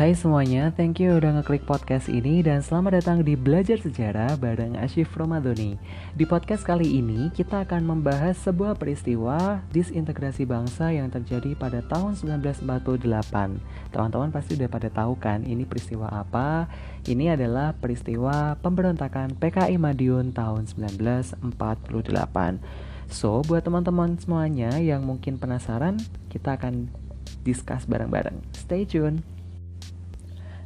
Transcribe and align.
Hai 0.00 0.16
semuanya, 0.16 0.72
thank 0.72 0.96
you 0.96 1.12
udah 1.12 1.28
ngeklik 1.36 1.68
podcast 1.68 2.08
ini 2.08 2.40
dan 2.40 2.64
selamat 2.64 3.04
datang 3.04 3.20
di 3.20 3.36
Belajar 3.36 3.76
Sejarah 3.76 4.32
bareng 4.40 4.80
Ashif 4.80 5.12
Romadoni. 5.12 5.76
Di 6.16 6.24
podcast 6.24 6.64
kali 6.64 6.88
ini 6.88 7.28
kita 7.36 7.68
akan 7.68 7.84
membahas 7.84 8.40
sebuah 8.40 8.80
peristiwa 8.80 9.60
disintegrasi 9.68 10.48
bangsa 10.48 10.88
yang 10.88 11.12
terjadi 11.12 11.52
pada 11.52 11.84
tahun 11.84 12.16
1948. 12.16 12.64
Teman-teman 13.92 14.32
pasti 14.32 14.56
udah 14.56 14.72
pada 14.72 14.88
tahu 14.88 15.20
kan 15.20 15.44
ini 15.44 15.68
peristiwa 15.68 16.08
apa? 16.08 16.72
Ini 17.04 17.36
adalah 17.36 17.76
peristiwa 17.76 18.56
pemberontakan 18.56 19.36
PKI 19.36 19.76
Madiun 19.76 20.32
tahun 20.32 20.64
1948. 20.64 21.44
So, 23.12 23.44
buat 23.44 23.68
teman-teman 23.68 24.16
semuanya 24.16 24.80
yang 24.80 25.04
mungkin 25.04 25.36
penasaran, 25.36 26.00
kita 26.32 26.56
akan 26.56 26.88
discuss 27.44 27.84
bareng-bareng. 27.84 28.40
Stay 28.56 28.88
tune. 28.88 29.39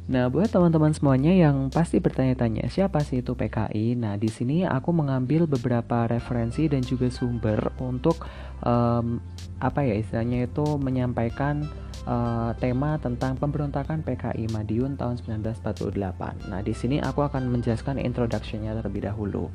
Nah, 0.05 0.29
buat 0.29 0.53
teman-teman 0.53 0.93
semuanya 0.93 1.33
yang 1.33 1.73
pasti 1.73 1.97
bertanya-tanya 1.97 2.69
siapa 2.69 3.01
sih 3.01 3.25
itu 3.25 3.33
PKI? 3.33 3.97
Nah, 3.97 4.21
di 4.21 4.29
sini 4.29 4.61
aku 4.61 4.93
mengambil 4.93 5.49
beberapa 5.49 6.05
referensi 6.05 6.69
dan 6.69 6.85
juga 6.85 7.09
sumber 7.09 7.73
untuk 7.81 8.21
um, 8.61 9.17
apa 9.57 9.81
ya 9.81 9.97
istilahnya 9.97 10.45
itu 10.45 10.77
menyampaikan 10.77 11.65
uh, 12.05 12.53
tema 12.57 12.97
tentang 13.01 13.35
pemberontakan 13.37 14.05
PKI 14.05 14.49
Madiun 14.53 14.95
tahun 14.95 15.19
1948. 15.21 16.49
Nah, 16.49 16.61
di 16.61 16.73
sini 16.73 17.01
aku 17.01 17.25
akan 17.25 17.49
menjelaskan 17.51 17.99
introduction-nya 17.99 18.77
terlebih 18.77 19.05
dahulu. 19.09 19.51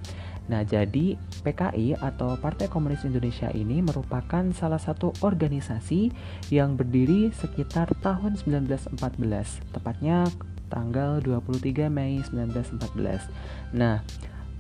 Nah, 0.51 0.67
jadi 0.67 1.15
PKI 1.47 2.03
atau 2.03 2.35
Partai 2.35 2.67
Komunis 2.67 3.07
Indonesia 3.07 3.49
ini 3.55 3.81
merupakan 3.81 4.43
salah 4.51 4.83
satu 4.83 5.15
organisasi 5.23 6.11
yang 6.51 6.75
berdiri 6.75 7.31
sekitar 7.31 7.95
tahun 8.03 8.35
1914, 8.35 8.99
tepatnya 9.71 10.27
tanggal 10.71 11.23
23 11.23 11.91
Mei 11.91 12.23
1914. 12.23 13.31
Nah, 13.75 14.03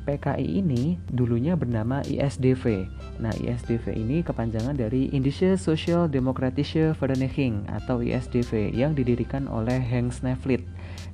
PKI 0.04 0.64
ini 0.64 0.96
dulunya 1.12 1.54
bernama 1.54 2.00
ISDV. 2.04 2.88
Nah, 3.20 3.32
ISDV 3.36 3.94
ini 3.94 4.24
kepanjangan 4.24 4.74
dari 4.74 5.12
Indische 5.12 5.54
Social 5.60 6.08
Demokratische 6.08 6.96
Vereniging 6.96 7.68
atau 7.68 8.00
ISDV 8.00 8.72
yang 8.72 8.96
didirikan 8.96 9.46
oleh 9.46 9.78
Henk 9.78 10.16
Snevlit. 10.16 10.64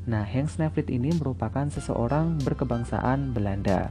Nah, 0.06 0.22
Henk 0.22 0.54
Snevlit 0.54 0.86
ini 0.88 1.10
merupakan 1.14 1.66
seseorang 1.66 2.38
berkebangsaan 2.46 3.34
Belanda. 3.34 3.90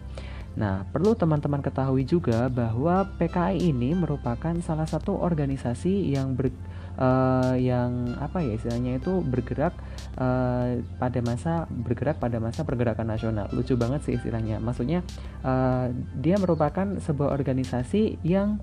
Nah, 0.55 0.87
perlu 0.87 1.11
teman-teman 1.19 1.59
ketahui 1.59 2.07
juga 2.07 2.47
bahwa 2.47 3.03
PKI 3.19 3.75
ini 3.75 3.91
merupakan 3.91 4.55
salah 4.63 4.87
satu 4.87 5.19
organisasi 5.19 6.15
yang 6.15 6.31
ber, 6.31 6.47
uh, 6.95 7.59
yang 7.59 8.15
apa 8.23 8.39
ya 8.39 8.55
istilahnya 8.55 9.03
itu 9.03 9.19
bergerak 9.19 9.75
uh, 10.17 10.79
pada 10.99 11.19
masa 11.21 11.67
bergerak 11.69 12.17
pada 12.19 12.39
masa 12.39 12.63
pergerakan 12.63 13.07
nasional. 13.11 13.47
Lucu 13.51 13.75
banget 13.75 14.03
sih 14.07 14.15
istilahnya. 14.15 14.59
Maksudnya 14.59 15.03
uh, 15.43 15.91
dia 16.17 16.35
merupakan 16.39 16.99
sebuah 16.99 17.31
organisasi 17.35 18.19
yang 18.23 18.59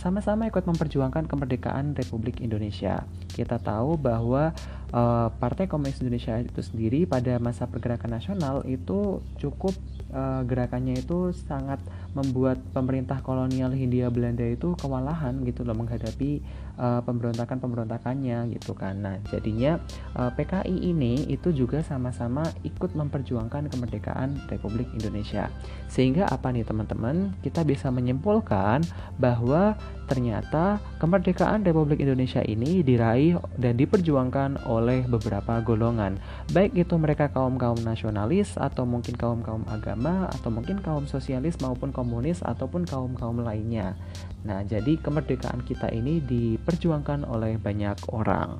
sama-sama 0.00 0.48
uh, 0.48 0.50
ikut 0.56 0.64
memperjuangkan 0.64 1.28
kemerdekaan 1.28 1.92
Republik 1.92 2.40
Indonesia. 2.40 3.04
Kita 3.28 3.60
tahu 3.60 4.00
bahwa 4.00 4.56
uh, 4.94 5.28
Partai 5.36 5.68
Komunis 5.68 6.00
Indonesia 6.00 6.38
itu 6.38 6.60
sendiri 6.64 7.06
pada 7.06 7.36
masa 7.36 7.66
pergerakan 7.68 8.16
nasional 8.16 8.64
itu 8.66 9.20
cukup 9.38 9.74
uh, 10.14 10.42
gerakannya 10.46 11.00
itu 11.00 11.34
sangat 11.46 11.78
membuat 12.14 12.58
pemerintah 12.74 13.22
kolonial 13.22 13.70
Hindia 13.70 14.10
Belanda 14.10 14.42
itu 14.46 14.74
kewalahan 14.78 15.42
gitu 15.46 15.62
loh 15.62 15.78
menghadapi 15.78 16.42
uh, 16.80 17.04
pemberontakan-pemberontakannya 17.04 18.56
gitu 18.56 18.72
kan. 18.72 18.96
Nah, 19.04 19.20
jadinya 19.28 19.76
uh, 20.16 20.32
PKI 20.32 20.90
ini 20.90 21.28
itu 21.28 21.52
juga 21.52 21.84
sama-sama 21.84 22.48
ikut 22.64 22.96
memperjuangkan 22.96 23.68
kemerdekaan 23.68 24.40
Republik 24.48 24.88
Indonesia. 24.96 25.52
Sehingga 25.92 26.26
apa 26.32 26.48
nih 26.48 26.64
teman-teman? 26.64 27.36
Kita 27.44 27.62
bisa 27.62 27.92
menyimpulkan 27.92 28.82
bahwa 29.20 29.76
ternyata 30.10 30.82
kemerdekaan 30.98 31.62
Republik 31.62 32.02
Indonesia 32.02 32.42
ini 32.42 32.82
diraih 32.82 33.38
dan 33.54 33.78
diperjuangkan 33.78 34.66
oleh 34.66 35.06
beberapa 35.06 35.62
golongan. 35.62 36.18
Baik 36.50 36.74
itu 36.74 36.98
mereka 36.98 37.30
kaum-kaum 37.30 37.78
nasionalis 37.86 38.58
atau 38.58 38.82
mungkin 38.82 39.14
kaum-kaum 39.14 39.62
agama 39.70 40.26
atau 40.34 40.50
mungkin 40.50 40.82
kaum 40.82 41.06
sosialis 41.06 41.62
maupun 41.62 41.94
komunis 41.94 42.42
ataupun 42.42 42.90
kaum-kaum 42.90 43.38
lainnya. 43.46 43.94
Nah, 44.42 44.66
jadi 44.66 44.98
kemerdekaan 44.98 45.62
kita 45.62 45.86
ini 45.94 46.18
diperjuangkan 46.18 47.30
oleh 47.30 47.54
banyak 47.62 48.10
orang. 48.10 48.58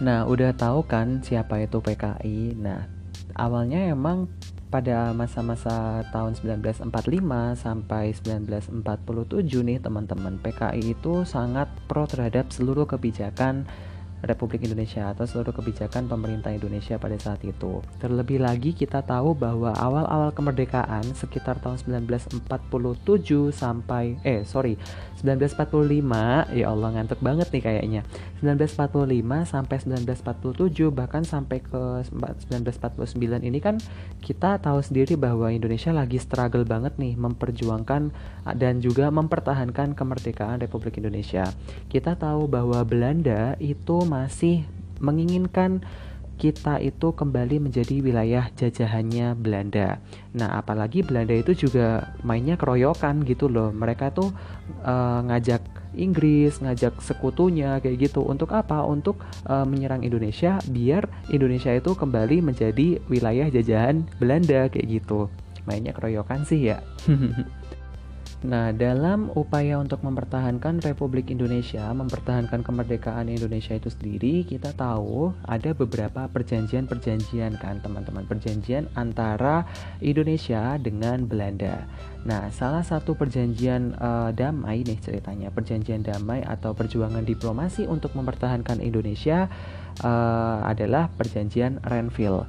Nah, 0.00 0.24
udah 0.24 0.56
tahu 0.56 0.88
kan 0.88 1.20
siapa 1.20 1.60
itu 1.60 1.84
PKI? 1.84 2.56
Nah, 2.56 2.88
awalnya 3.36 3.92
emang 3.92 4.32
pada 4.76 5.16
masa-masa 5.16 6.04
tahun 6.12 6.36
1945 6.36 6.92
sampai 7.56 8.12
1947 8.12 8.84
nih 9.64 9.80
teman-teman 9.80 10.36
PKI 10.44 10.92
itu 10.92 11.24
sangat 11.24 11.64
pro 11.88 12.04
terhadap 12.04 12.52
seluruh 12.52 12.84
kebijakan 12.84 13.64
Republik 14.26 14.66
Indonesia 14.66 15.14
atau 15.14 15.24
seluruh 15.24 15.54
kebijakan 15.54 16.10
pemerintah 16.10 16.50
Indonesia 16.50 16.98
pada 16.98 17.16
saat 17.16 17.40
itu. 17.46 17.80
Terlebih 18.02 18.42
lagi 18.42 18.74
kita 18.74 19.00
tahu 19.06 19.32
bahwa 19.32 19.72
awal-awal 19.72 20.34
kemerdekaan 20.34 21.06
sekitar 21.14 21.62
tahun 21.62 22.04
1947 22.04 22.44
sampai 23.54 24.18
eh 24.26 24.42
sorry 24.42 24.74
1945 25.22 26.52
ya 26.52 26.66
Allah 26.68 26.88
ngantuk 26.92 27.22
banget 27.24 27.48
nih 27.54 27.62
kayaknya 27.64 28.02
1945 28.44 29.48
sampai 29.48 29.76
1947 29.80 30.92
bahkan 30.92 31.22
sampai 31.24 31.64
ke 31.64 31.82
1949 32.12 33.48
ini 33.48 33.58
kan 33.62 33.80
kita 34.20 34.60
tahu 34.60 34.84
sendiri 34.84 35.16
bahwa 35.16 35.48
Indonesia 35.48 35.94
lagi 35.94 36.20
struggle 36.20 36.68
banget 36.68 36.98
nih 37.00 37.16
memperjuangkan 37.16 38.12
dan 38.54 38.78
juga 38.78 39.08
mempertahankan 39.10 39.96
kemerdekaan 39.96 40.62
Republik 40.62 41.00
Indonesia. 41.00 41.50
Kita 41.90 42.14
tahu 42.14 42.46
bahwa 42.46 42.78
Belanda 42.86 43.56
itu 43.58 44.02
masih 44.16 44.64
menginginkan 44.96 45.84
kita 46.36 46.76
itu 46.84 47.16
kembali 47.16 47.68
menjadi 47.68 48.04
wilayah 48.04 48.52
jajahannya 48.52 49.32
Belanda. 49.40 50.04
Nah, 50.36 50.60
apalagi 50.60 51.00
Belanda 51.00 51.32
itu 51.32 51.56
juga 51.56 52.12
mainnya 52.20 52.60
keroyokan 52.60 53.24
gitu 53.24 53.48
loh. 53.48 53.72
Mereka 53.72 54.12
tuh 54.12 54.36
uh, 54.84 55.24
ngajak 55.24 55.64
Inggris, 55.96 56.60
ngajak 56.60 57.00
sekutunya 57.00 57.80
kayak 57.80 58.12
gitu. 58.12 58.20
Untuk 58.20 58.52
apa? 58.52 58.84
Untuk 58.84 59.16
uh, 59.48 59.64
menyerang 59.64 60.04
Indonesia 60.04 60.60
biar 60.68 61.08
Indonesia 61.32 61.72
itu 61.72 61.96
kembali 61.96 62.44
menjadi 62.44 63.00
wilayah 63.08 63.48
jajahan 63.48 64.04
Belanda 64.20 64.68
kayak 64.68 65.00
gitu. 65.00 65.32
Mainnya 65.64 65.96
keroyokan 65.96 66.44
sih 66.44 66.68
ya. 66.68 66.84
Nah, 68.44 68.68
dalam 68.68 69.32
upaya 69.32 69.80
untuk 69.80 70.04
mempertahankan 70.04 70.84
Republik 70.84 71.32
Indonesia, 71.32 71.88
mempertahankan 71.96 72.60
kemerdekaan 72.60 73.32
Indonesia 73.32 73.72
itu 73.72 73.88
sendiri, 73.88 74.44
kita 74.44 74.76
tahu 74.76 75.32
ada 75.48 75.72
beberapa 75.72 76.28
perjanjian-perjanjian 76.28 77.56
kan, 77.56 77.80
teman-teman. 77.80 78.28
Perjanjian 78.28 78.92
antara 78.92 79.64
Indonesia 80.04 80.76
dengan 80.76 81.24
Belanda. 81.24 81.88
Nah, 82.28 82.52
salah 82.52 82.84
satu 82.84 83.16
perjanjian 83.16 83.96
uh, 83.96 84.28
damai 84.36 84.84
nih 84.84 85.00
ceritanya, 85.00 85.48
perjanjian 85.48 86.04
damai 86.04 86.44
atau 86.44 86.76
perjuangan 86.76 87.24
diplomasi 87.24 87.88
untuk 87.88 88.12
mempertahankan 88.12 88.84
Indonesia 88.84 89.48
uh, 90.04 90.60
adalah 90.60 91.08
perjanjian 91.08 91.80
Renville. 91.88 92.44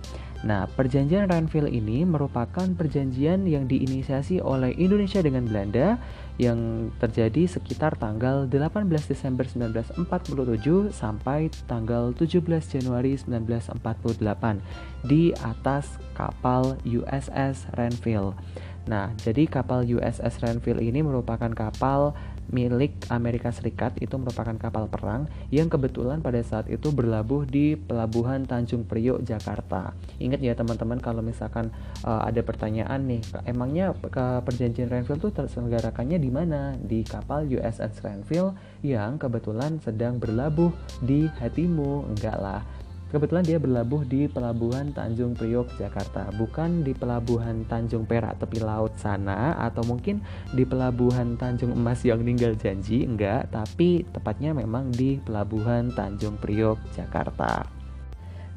Nah, 0.46 0.70
perjanjian 0.70 1.26
Renville 1.26 1.72
ini 1.72 2.06
merupakan 2.06 2.70
perjanjian 2.78 3.50
yang 3.50 3.66
diinisiasi 3.66 4.38
oleh 4.38 4.70
Indonesia 4.78 5.18
dengan 5.26 5.50
Belanda 5.50 5.98
yang 6.38 6.94
terjadi 7.02 7.50
sekitar 7.50 7.98
tanggal 7.98 8.46
18 8.46 8.86
Desember 9.10 9.50
1947 9.50 10.94
sampai 10.94 11.50
tanggal 11.66 12.14
17 12.14 12.46
Januari 12.78 13.18
1948 13.18 15.10
di 15.10 15.34
atas 15.42 15.98
kapal 16.14 16.78
USS 16.86 17.74
Renville. 17.74 18.38
Nah, 18.86 19.12
jadi 19.20 19.50
kapal 19.50 19.84
USS 19.90 20.40
Renville 20.46 20.86
ini 20.86 21.02
merupakan 21.02 21.50
kapal 21.52 22.14
milik 22.52 22.96
Amerika 23.12 23.52
Serikat 23.52 23.96
itu 24.00 24.16
merupakan 24.16 24.56
kapal 24.56 24.88
perang 24.88 25.28
yang 25.52 25.68
kebetulan 25.68 26.24
pada 26.24 26.40
saat 26.44 26.72
itu 26.72 26.92
berlabuh 26.92 27.44
di 27.44 27.76
pelabuhan 27.76 28.48
Tanjung 28.48 28.88
Priok 28.88 29.24
Jakarta. 29.24 29.92
Ingat 30.18 30.40
ya 30.40 30.54
teman-teman 30.56 31.00
kalau 31.04 31.20
misalkan 31.20 31.72
uh, 32.08 32.24
ada 32.24 32.40
pertanyaan 32.44 33.04
nih, 33.04 33.22
emangnya 33.48 33.92
ke 33.98 34.26
perjanjian 34.44 34.88
Renville 34.88 35.20
itu 35.20 35.30
terselenggarakannya 35.32 36.18
di 36.20 36.30
mana? 36.32 36.76
Di 36.80 37.04
kapal 37.04 37.48
USS 37.48 38.00
Renville 38.04 38.56
yang 38.84 39.20
kebetulan 39.20 39.80
sedang 39.84 40.20
berlabuh 40.22 40.72
di 41.04 41.28
hatimu. 41.40 42.08
Enggak 42.16 42.38
lah 42.40 42.62
Kebetulan 43.08 43.48
dia 43.48 43.56
berlabuh 43.56 44.04
di 44.04 44.28
Pelabuhan 44.28 44.92
Tanjung 44.92 45.32
Priok, 45.32 45.80
Jakarta, 45.80 46.28
bukan 46.36 46.84
di 46.84 46.92
Pelabuhan 46.92 47.64
Tanjung 47.64 48.04
Perak 48.04 48.44
tepi 48.44 48.60
laut 48.60 49.00
sana 49.00 49.56
atau 49.56 49.80
mungkin 49.88 50.20
di 50.52 50.68
Pelabuhan 50.68 51.40
Tanjung 51.40 51.72
Emas 51.72 52.04
yang 52.04 52.20
ninggal 52.20 52.60
janji, 52.60 53.08
enggak, 53.08 53.48
tapi 53.48 54.04
tepatnya 54.12 54.52
memang 54.52 54.92
di 54.92 55.24
Pelabuhan 55.24 55.96
Tanjung 55.96 56.36
Priok, 56.36 56.84
Jakarta. 56.92 57.77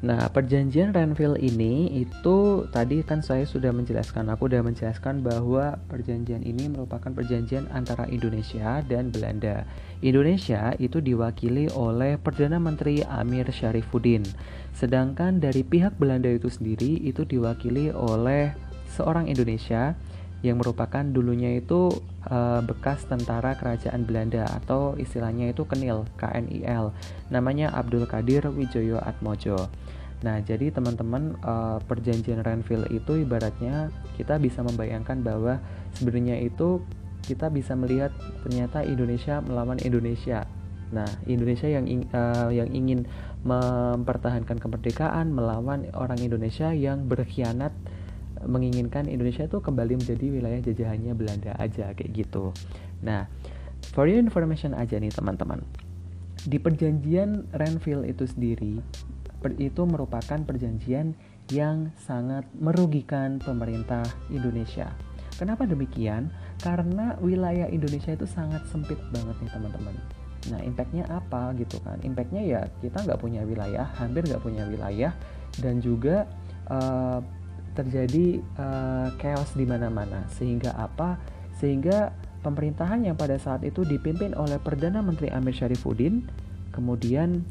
Nah, 0.01 0.33
perjanjian 0.33 0.97
Renville 0.97 1.37
ini 1.37 2.01
itu 2.01 2.65
tadi 2.73 3.05
kan 3.05 3.21
saya 3.21 3.45
sudah 3.45 3.69
menjelaskan, 3.69 4.33
aku 4.33 4.49
sudah 4.49 4.65
menjelaskan 4.65 5.21
bahwa 5.21 5.77
perjanjian 5.93 6.41
ini 6.41 6.73
merupakan 6.73 7.13
perjanjian 7.13 7.69
antara 7.69 8.09
Indonesia 8.09 8.81
dan 8.89 9.13
Belanda. 9.13 9.61
Indonesia 10.01 10.73
itu 10.81 11.05
diwakili 11.05 11.69
oleh 11.77 12.17
Perdana 12.17 12.57
Menteri 12.57 13.05
Amir 13.05 13.45
Syarifuddin, 13.53 14.25
sedangkan 14.73 15.37
dari 15.37 15.61
pihak 15.61 15.93
Belanda 16.01 16.33
itu 16.33 16.49
sendiri 16.49 16.97
itu 17.05 17.21
diwakili 17.21 17.93
oleh 17.93 18.57
seorang 18.89 19.29
Indonesia 19.29 19.93
yang 20.41 20.57
merupakan 20.57 21.05
dulunya 21.05 21.61
itu 21.61 21.93
uh, 22.25 22.65
bekas 22.65 23.05
tentara 23.05 23.53
kerajaan 23.53 24.09
Belanda 24.09 24.49
atau 24.49 24.97
istilahnya 24.97 25.53
itu 25.53 25.69
Kenil, 25.69 26.09
KNIL. 26.17 26.89
Namanya 27.29 27.69
Abdul 27.77 28.09
Qadir 28.09 28.49
Wijoyo 28.49 28.97
Atmojo. 28.97 29.69
Nah, 30.21 30.37
jadi 30.45 30.69
teman-teman 30.69 31.33
uh, 31.41 31.81
perjanjian 31.81 32.45
Renville 32.45 32.85
itu 32.93 33.25
ibaratnya 33.25 33.89
kita 34.21 34.37
bisa 34.37 34.61
membayangkan 34.61 35.25
bahwa 35.25 35.57
sebenarnya 35.97 36.37
itu 36.45 36.81
kita 37.25 37.49
bisa 37.49 37.73
melihat 37.73 38.13
ternyata 38.45 38.85
Indonesia 38.85 39.41
melawan 39.41 39.81
Indonesia. 39.81 40.45
Nah, 40.93 41.07
Indonesia 41.25 41.65
yang 41.65 41.89
uh, 42.13 42.53
yang 42.53 42.69
ingin 42.69 43.09
mempertahankan 43.41 44.61
kemerdekaan 44.61 45.33
melawan 45.33 45.89
orang 45.97 46.21
Indonesia 46.21 46.69
yang 46.69 47.09
berkhianat 47.09 47.73
menginginkan 48.45 49.05
Indonesia 49.09 49.45
itu 49.45 49.61
kembali 49.61 50.01
menjadi 50.01 50.25
wilayah 50.29 50.61
jajahannya 50.61 51.13
Belanda 51.17 51.53
aja 51.57 51.93
kayak 51.97 52.11
gitu. 52.13 52.53
Nah, 53.01 53.25
for 53.93 54.05
your 54.05 54.21
information 54.21 54.77
aja 54.77 54.97
nih 54.97 55.13
teman-teman. 55.13 55.65
Di 56.41 56.57
perjanjian 56.57 57.53
Renville 57.53 58.09
itu 58.09 58.25
sendiri 58.25 58.81
itu 59.57 59.81
merupakan 59.89 60.37
perjanjian 60.45 61.17
yang 61.49 61.89
sangat 61.97 62.45
merugikan 62.61 63.41
pemerintah 63.41 64.05
Indonesia. 64.29 64.93
Kenapa 65.41 65.65
demikian? 65.65 66.29
Karena 66.61 67.17
wilayah 67.17 67.65
Indonesia 67.65 68.13
itu 68.13 68.29
sangat 68.29 68.61
sempit 68.69 69.01
banget 69.09 69.33
nih 69.41 69.49
teman-teman. 69.49 69.95
Nah, 70.53 70.61
impactnya 70.61 71.05
apa 71.09 71.53
gitu 71.57 71.81
kan? 71.81 71.97
Impactnya 72.05 72.41
ya 72.45 72.61
kita 72.81 73.01
nggak 73.01 73.17
punya 73.17 73.41
wilayah, 73.41 73.89
hampir 73.97 74.25
nggak 74.29 74.41
punya 74.41 74.69
wilayah, 74.69 75.13
dan 75.57 75.81
juga 75.81 76.29
uh, 76.69 77.25
terjadi 77.73 78.41
uh, 78.61 79.09
chaos 79.17 79.53
di 79.57 79.65
mana-mana. 79.65 80.29
Sehingga 80.29 80.77
apa? 80.77 81.17
Sehingga 81.57 82.13
pemerintahan 82.45 83.05
yang 83.05 83.17
pada 83.17 83.37
saat 83.37 83.61
itu 83.65 83.85
dipimpin 83.85 84.33
oleh 84.37 84.57
Perdana 84.61 85.01
Menteri 85.01 85.29
Amir 85.33 85.53
Syarifuddin, 85.57 86.25
kemudian 86.73 87.45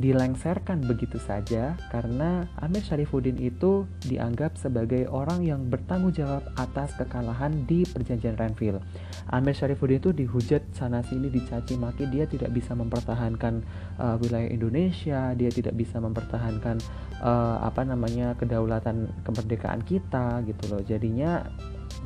dilengserkan 0.00 0.80
begitu 0.88 1.20
saja 1.20 1.76
karena 1.92 2.48
Amir 2.64 2.80
Syarifuddin 2.80 3.36
itu 3.36 3.84
dianggap 4.08 4.56
sebagai 4.56 5.04
orang 5.12 5.44
yang 5.44 5.68
bertanggung 5.68 6.16
jawab 6.16 6.40
atas 6.56 6.96
kekalahan 6.96 7.68
di 7.68 7.84
perjanjian 7.84 8.40
Renville. 8.40 8.80
Amir 9.28 9.52
Syarifuddin 9.52 10.00
itu 10.00 10.10
dihujat 10.16 10.64
sana 10.72 11.04
sini 11.04 11.28
dicaci 11.28 11.76
maki 11.76 12.08
dia 12.08 12.24
tidak 12.24 12.48
bisa 12.56 12.72
mempertahankan 12.72 13.60
uh, 14.00 14.16
wilayah 14.16 14.48
Indonesia, 14.48 15.36
dia 15.36 15.52
tidak 15.52 15.76
bisa 15.76 16.00
mempertahankan 16.00 16.80
uh, 17.20 17.60
apa 17.60 17.84
namanya 17.84 18.32
kedaulatan 18.40 19.12
kemerdekaan 19.28 19.84
kita 19.84 20.40
gitu 20.48 20.64
loh. 20.72 20.80
Jadinya 20.80 21.44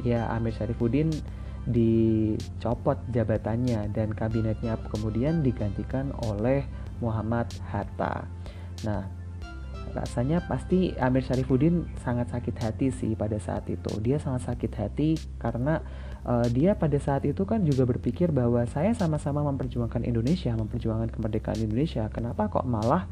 ya 0.03 0.27
Amir 0.35 0.51
Syarifuddin 0.51 1.15
dicopot 1.65 3.01
jabatannya 3.09 3.89
dan 3.97 4.13
kabinetnya 4.13 4.77
kemudian 4.93 5.41
digantikan 5.41 6.13
oleh 6.29 6.61
Muhammad 6.99 7.51
Hatta. 7.71 8.27
Nah, 8.85 9.07
rasanya 9.95 10.43
pasti 10.45 10.91
Amir 10.99 11.23
Syarifuddin 11.23 11.87
sangat 12.03 12.35
sakit 12.35 12.57
hati 12.59 12.91
sih 12.91 13.15
pada 13.15 13.39
saat 13.39 13.71
itu. 13.71 13.91
Dia 14.03 14.19
sangat 14.19 14.51
sakit 14.51 14.73
hati 14.75 15.15
karena 15.39 15.81
uh, 16.27 16.47
dia 16.51 16.75
pada 16.75 16.99
saat 16.99 17.23
itu 17.25 17.47
kan 17.47 17.63
juga 17.63 17.87
berpikir 17.87 18.35
bahwa 18.35 18.67
saya 18.67 18.91
sama-sama 18.93 19.47
memperjuangkan 19.47 20.03
Indonesia, 20.03 20.51
memperjuangkan 20.53 21.15
kemerdekaan 21.15 21.63
Indonesia. 21.63 22.11
Kenapa 22.11 22.51
kok 22.51 22.67
malah 22.67 23.07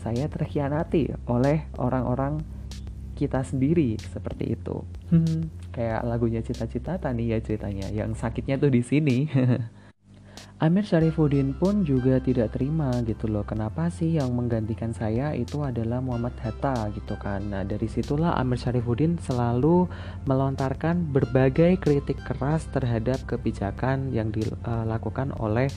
saya 0.00 0.26
terkhianati 0.32 1.12
oleh 1.28 1.68
orang-orang 1.76 2.40
kita 3.20 3.44
sendiri 3.44 4.00
seperti 4.00 4.56
itu. 4.56 4.80
Hmm, 5.12 5.52
kayak 5.76 6.08
lagunya 6.08 6.40
cita-cita 6.40 6.96
nih 6.96 7.36
ya 7.36 7.38
ceritanya. 7.44 7.86
Yang 7.92 8.16
sakitnya 8.16 8.56
tuh 8.56 8.72
di 8.72 8.80
sini. 8.80 9.28
Amir 10.60 10.84
Syarifuddin 10.84 11.56
pun 11.56 11.88
juga 11.88 12.20
tidak 12.20 12.52
terima 12.52 12.92
gitu 13.08 13.32
loh. 13.32 13.48
Kenapa 13.48 13.88
sih 13.88 14.20
yang 14.20 14.36
menggantikan 14.36 14.92
saya 14.92 15.32
itu 15.32 15.64
adalah 15.64 16.04
Muhammad 16.04 16.36
Hatta 16.36 16.92
gitu 16.92 17.16
kan? 17.16 17.48
Nah 17.48 17.64
dari 17.64 17.88
situlah 17.88 18.36
Amir 18.36 18.60
Syarifuddin 18.60 19.16
selalu 19.24 19.88
melontarkan 20.28 21.16
berbagai 21.16 21.80
kritik 21.80 22.20
keras 22.28 22.68
terhadap 22.76 23.24
kebijakan 23.24 24.12
yang 24.12 24.28
dilakukan 24.28 25.32
oleh 25.40 25.72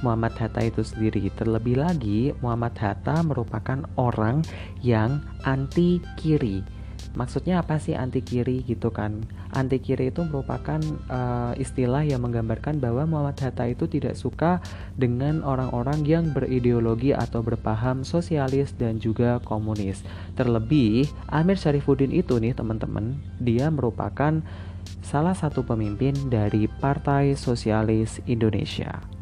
Muhammad 0.00 0.32
Hatta 0.40 0.64
itu 0.64 0.80
sendiri. 0.80 1.28
Terlebih 1.36 1.84
lagi 1.84 2.32
Muhammad 2.40 2.80
Hatta 2.80 3.20
merupakan 3.20 3.84
orang 4.00 4.40
yang 4.80 5.20
anti 5.44 6.00
kiri 6.16 6.64
Maksudnya 7.14 7.62
apa 7.62 7.78
sih 7.78 7.94
anti 7.94 8.26
kiri 8.26 8.66
gitu 8.66 8.90
kan? 8.90 9.22
Anti 9.54 9.78
kiri 9.78 10.10
itu 10.10 10.26
merupakan 10.26 10.82
uh, 11.06 11.54
istilah 11.54 12.02
yang 12.02 12.26
menggambarkan 12.26 12.82
bahwa 12.82 13.06
Muhammad 13.06 13.38
Hatta 13.38 13.70
itu 13.70 13.86
tidak 13.86 14.18
suka 14.18 14.58
dengan 14.98 15.46
orang-orang 15.46 16.02
yang 16.02 16.34
berideologi 16.34 17.14
atau 17.14 17.46
berpaham 17.46 18.02
sosialis 18.02 18.74
dan 18.74 18.98
juga 18.98 19.38
komunis. 19.46 20.02
Terlebih 20.34 21.06
Amir 21.30 21.54
Syarifuddin 21.54 22.10
itu 22.10 22.42
nih 22.42 22.58
teman-teman, 22.58 23.14
dia 23.38 23.70
merupakan 23.70 24.42
salah 25.06 25.38
satu 25.38 25.62
pemimpin 25.62 26.12
dari 26.26 26.66
Partai 26.66 27.38
Sosialis 27.38 28.18
Indonesia. 28.26 29.13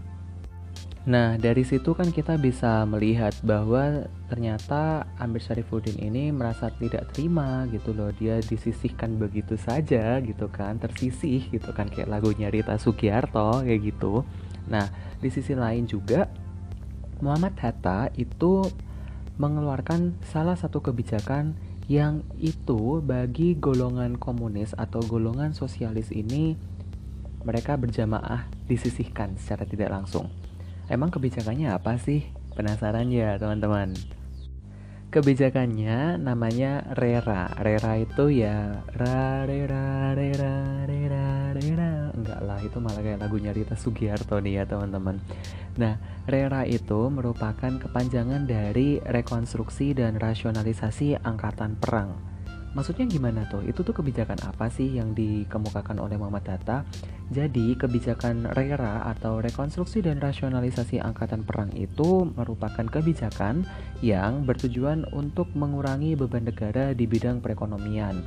Nah, 1.03 1.35
dari 1.35 1.67
situ 1.67 1.99
kan 1.99 2.15
kita 2.15 2.39
bisa 2.39 2.87
melihat 2.87 3.35
bahwa 3.43 4.07
ternyata 4.31 5.03
Amir 5.19 5.43
Syarifuddin 5.43 5.99
ini 5.99 6.31
merasa 6.31 6.71
tidak 6.79 7.11
terima 7.11 7.67
gitu 7.75 7.91
loh. 7.91 8.15
Dia 8.15 8.39
disisihkan 8.39 9.19
begitu 9.19 9.59
saja 9.59 10.23
gitu 10.23 10.47
kan, 10.47 10.79
tersisih 10.79 11.51
gitu 11.51 11.75
kan 11.75 11.91
kayak 11.91 12.07
lagunya 12.07 12.55
Rita 12.55 12.79
Sugiarto 12.79 13.67
kayak 13.67 13.83
gitu. 13.83 14.23
Nah, 14.71 14.87
di 15.19 15.27
sisi 15.27 15.59
lain 15.59 15.91
juga 15.91 16.31
Muhammad 17.19 17.59
Hatta 17.59 18.07
itu 18.15 18.63
mengeluarkan 19.43 20.23
salah 20.31 20.55
satu 20.55 20.87
kebijakan 20.87 21.59
yang 21.91 22.23
itu 22.39 23.03
bagi 23.03 23.59
golongan 23.59 24.15
komunis 24.23 24.71
atau 24.79 25.03
golongan 25.03 25.51
sosialis 25.51 26.15
ini 26.15 26.55
mereka 27.43 27.75
berjamaah 27.75 28.47
disisihkan 28.71 29.35
secara 29.35 29.67
tidak 29.67 29.91
langsung. 29.91 30.31
Emang 30.93 31.09
kebijakannya 31.09 31.73
apa 31.73 31.97
sih? 31.97 32.21
Penasaran 32.53 33.09
ya 33.09 33.41
teman-teman? 33.41 33.97
Kebijakannya 35.09 36.21
namanya 36.21 36.85
RERA. 36.93 37.49
RERA 37.57 38.05
itu 38.05 38.45
ya 38.45 38.85
ra 38.93 39.49
rera 39.49 40.13
rera 40.13 40.85
rera 40.85 41.57
rera. 41.57 41.93
Enggak 42.13 42.41
lah, 42.45 42.61
itu 42.61 42.77
malah 42.77 43.01
kayak 43.01 43.25
lagunya 43.25 43.57
Rita 43.57 43.73
Sugiarto 43.73 44.37
nih 44.37 44.61
ya 44.61 44.65
teman-teman. 44.69 45.17
Nah, 45.81 45.97
RERA 46.29 46.69
itu 46.69 47.09
merupakan 47.09 47.73
kepanjangan 47.73 48.45
dari 48.45 49.01
rekonstruksi 49.01 49.97
dan 49.97 50.21
rasionalisasi 50.21 51.17
angkatan 51.25 51.81
perang 51.81 52.32
Maksudnya 52.73 53.05
gimana 53.05 53.45
tuh? 53.53 53.61
Itu 53.69 53.85
tuh 53.85 53.93
kebijakan 53.93 54.41
apa 54.49 54.73
sih 54.73 54.97
yang 54.97 55.13
dikemukakan 55.13 56.01
oleh 56.01 56.17
Muhammad 56.17 56.49
Hatta? 56.49 56.89
Jadi, 57.29 57.77
kebijakan 57.77 58.49
RERA 58.53 59.09
atau 59.13 59.41
rekonstruksi 59.45 60.01
dan 60.01 60.21
rasionalisasi 60.21 61.01
angkatan 61.01 61.45
perang 61.45 61.73
itu 61.77 62.29
merupakan 62.33 62.85
kebijakan 62.89 63.69
yang 64.01 64.49
bertujuan 64.49 65.05
untuk 65.13 65.53
mengurangi 65.53 66.17
beban 66.17 66.49
negara 66.49 66.97
di 66.97 67.05
bidang 67.05 67.45
perekonomian. 67.45 68.25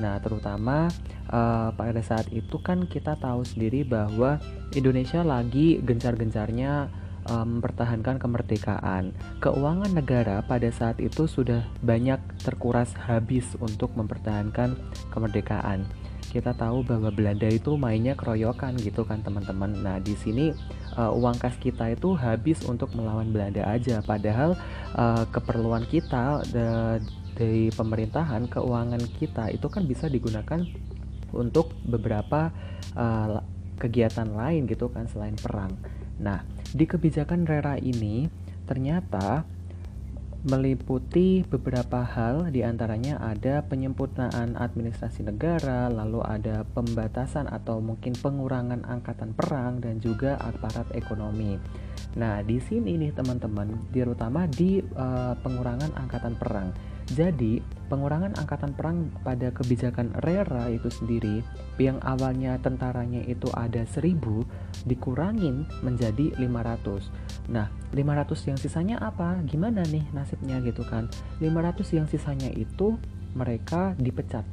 Nah, 0.00 0.16
terutama 0.24 0.88
uh, 1.28 1.68
pada 1.76 2.00
saat 2.00 2.32
itu 2.32 2.56
kan 2.64 2.88
kita 2.88 3.20
tahu 3.20 3.44
sendiri 3.44 3.84
bahwa 3.84 4.40
Indonesia 4.72 5.20
lagi 5.20 5.84
gencar-gencarnya 5.84 6.88
mempertahankan 7.26 8.18
kemerdekaan. 8.18 9.14
Keuangan 9.38 9.92
negara 9.94 10.42
pada 10.42 10.68
saat 10.74 10.98
itu 10.98 11.26
sudah 11.30 11.62
banyak 11.82 12.18
terkuras 12.42 12.90
habis 12.94 13.46
untuk 13.62 13.94
mempertahankan 13.94 14.74
kemerdekaan. 15.14 15.86
Kita 16.32 16.56
tahu 16.56 16.80
bahwa 16.80 17.12
Belanda 17.12 17.44
itu 17.44 17.76
mainnya 17.76 18.16
keroyokan 18.16 18.80
gitu 18.80 19.04
kan 19.04 19.20
teman-teman. 19.20 19.76
Nah 19.84 20.00
di 20.00 20.16
sini 20.16 20.56
uh, 20.96 21.12
uang 21.12 21.36
kas 21.36 21.60
kita 21.60 21.92
itu 21.92 22.16
habis 22.16 22.64
untuk 22.64 22.96
melawan 22.96 23.28
Belanda 23.28 23.68
aja. 23.68 24.00
Padahal 24.00 24.56
uh, 24.96 25.28
keperluan 25.28 25.84
kita 25.84 26.40
dari 27.36 27.68
pemerintahan 27.68 28.48
keuangan 28.48 29.04
kita 29.20 29.52
itu 29.52 29.68
kan 29.68 29.84
bisa 29.84 30.08
digunakan 30.08 30.64
untuk 31.36 31.76
beberapa 31.84 32.48
uh, 32.96 33.44
kegiatan 33.76 34.32
lain 34.32 34.64
gitu 34.70 34.88
kan 34.88 35.04
selain 35.12 35.36
perang. 35.36 35.76
Nah, 36.16 36.44
di 36.72 36.84
kebijakan 36.88 37.44
RERA 37.44 37.76
ini 37.80 38.28
ternyata 38.64 39.44
meliputi 40.42 41.46
beberapa 41.46 42.02
hal 42.02 42.50
di 42.50 42.66
antaranya 42.66 43.22
ada 43.22 43.62
penyempurnaan 43.62 44.58
administrasi 44.58 45.22
negara, 45.22 45.86
lalu 45.86 46.18
ada 46.26 46.66
pembatasan 46.66 47.46
atau 47.46 47.78
mungkin 47.78 48.10
pengurangan 48.18 48.82
angkatan 48.82 49.38
perang 49.38 49.78
dan 49.78 50.02
juga 50.02 50.34
aparat 50.42 50.90
ekonomi. 50.98 51.54
Nah, 52.18 52.42
di 52.42 52.58
sini 52.58 52.98
nih 52.98 53.14
teman-teman, 53.14 53.86
terutama 53.94 54.50
di 54.50 54.82
uh, 54.82 55.38
pengurangan 55.38 55.94
angkatan 55.94 56.34
perang. 56.34 56.74
Jadi, 57.10 57.58
pengurangan 57.90 58.38
angkatan 58.38 58.72
perang 58.72 59.10
pada 59.20 59.50
kebijakan 59.50 60.14
RERA 60.22 60.70
itu 60.72 60.88
sendiri 60.88 61.42
yang 61.76 61.98
awalnya 62.00 62.56
tentaranya 62.62 63.20
itu 63.26 63.50
ada 63.52 63.82
1000 63.84 64.16
dikurangin 64.86 65.66
menjadi 65.82 66.32
500. 66.38 67.10
Nah, 67.50 67.68
500 67.92 68.48
yang 68.48 68.58
sisanya 68.58 68.96
apa? 69.02 69.42
Gimana 69.44 69.82
nih 69.84 70.06
nasibnya 70.14 70.62
gitu 70.62 70.86
kan? 70.86 71.10
500 71.42 71.98
yang 71.98 72.06
sisanya 72.08 72.48
itu 72.54 72.96
mereka 73.36 73.92
dipecat. 73.98 74.46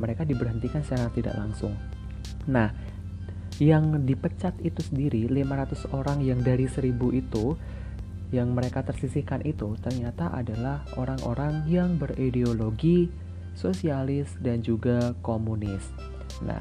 Mereka 0.00 0.26
diberhentikan 0.26 0.82
secara 0.82 1.12
tidak 1.12 1.36
langsung. 1.38 1.76
Nah, 2.50 2.72
yang 3.56 4.04
dipecat 4.04 4.52
itu 4.60 4.84
sendiri 4.84 5.24
500 5.32 5.88
orang 5.96 6.20
yang 6.20 6.44
dari 6.44 6.68
1000 6.68 6.92
itu 7.16 7.56
yang 8.34 8.54
mereka 8.54 8.82
tersisihkan 8.82 9.42
itu 9.46 9.78
ternyata 9.78 10.30
adalah 10.34 10.82
orang-orang 10.98 11.62
yang 11.70 11.94
berideologi 11.94 13.10
sosialis 13.56 14.34
dan 14.42 14.60
juga 14.60 15.14
komunis. 15.24 15.82
Nah, 16.44 16.60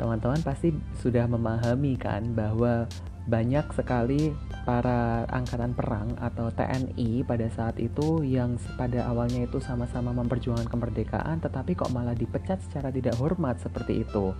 teman-teman 0.00 0.42
pasti 0.42 0.74
sudah 0.98 1.28
memahami 1.30 1.94
kan 1.94 2.34
bahwa 2.34 2.90
banyak 3.24 3.64
sekali 3.72 4.36
para 4.68 5.24
angkatan 5.32 5.72
perang 5.72 6.12
atau 6.20 6.52
TNI 6.52 7.24
pada 7.24 7.48
saat 7.48 7.80
itu 7.80 8.20
yang 8.20 8.60
pada 8.76 9.08
awalnya 9.08 9.48
itu 9.48 9.60
sama-sama 9.64 10.12
memperjuangkan 10.12 10.68
kemerdekaan 10.68 11.40
tetapi 11.40 11.72
kok 11.72 11.88
malah 11.88 12.12
dipecat 12.12 12.60
secara 12.60 12.92
tidak 12.92 13.16
hormat 13.16 13.56
seperti 13.64 14.04
itu. 14.04 14.36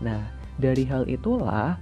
Nah, 0.00 0.32
dari 0.56 0.88
hal 0.88 1.04
itulah 1.12 1.76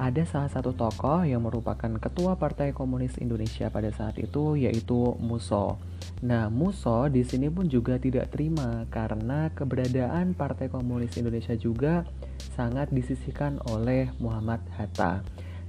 ada 0.00 0.24
salah 0.24 0.48
satu 0.48 0.72
tokoh 0.72 1.24
yang 1.24 1.44
merupakan 1.44 1.90
ketua 2.00 2.40
Partai 2.40 2.72
Komunis 2.72 3.20
Indonesia 3.20 3.68
pada 3.68 3.92
saat 3.92 4.16
itu 4.16 4.56
yaitu 4.56 5.16
Muso. 5.20 5.76
Nah, 6.24 6.48
Muso 6.48 7.10
di 7.12 7.20
sini 7.26 7.52
pun 7.52 7.68
juga 7.68 8.00
tidak 8.00 8.32
terima 8.32 8.88
karena 8.88 9.52
keberadaan 9.52 10.32
Partai 10.32 10.72
Komunis 10.72 11.18
Indonesia 11.20 11.52
juga 11.58 12.08
sangat 12.56 12.88
disisihkan 12.90 13.60
oleh 13.68 14.08
Muhammad 14.16 14.64
Hatta. 14.74 15.20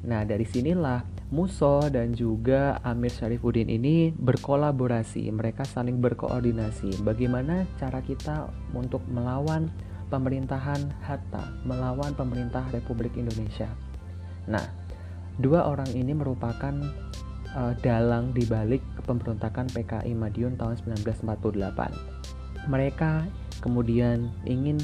Nah, 0.03 0.27
dari 0.27 0.43
sinilah 0.43 1.03
Muso 1.31 1.87
dan 1.89 2.11
juga 2.13 2.77
Amir 2.83 3.09
Syarifuddin 3.09 3.71
ini 3.71 4.11
berkolaborasi, 4.11 5.31
mereka 5.31 5.63
saling 5.63 5.97
berkoordinasi. 6.03 7.01
Bagaimana 7.01 7.65
cara 7.79 8.03
kita 8.03 8.51
untuk 8.75 9.01
melawan 9.07 9.71
pemerintahan 10.11 10.91
Hatta, 11.01 11.55
melawan 11.65 12.13
pemerintah 12.13 12.67
Republik 12.69 13.15
Indonesia. 13.17 13.71
Nah, 14.47 14.65
dua 15.39 15.67
orang 15.69 15.89
ini 15.95 16.11
merupakan 16.11 16.73
uh, 17.55 17.73
dalang 17.79 18.33
di 18.33 18.43
balik 18.43 18.81
pemberontakan 19.05 19.69
PKI 19.71 20.13
Madiun 20.13 20.57
tahun 20.57 20.77
1948. 20.81 22.69
Mereka 22.69 23.27
kemudian 23.59 24.31
ingin 24.47 24.79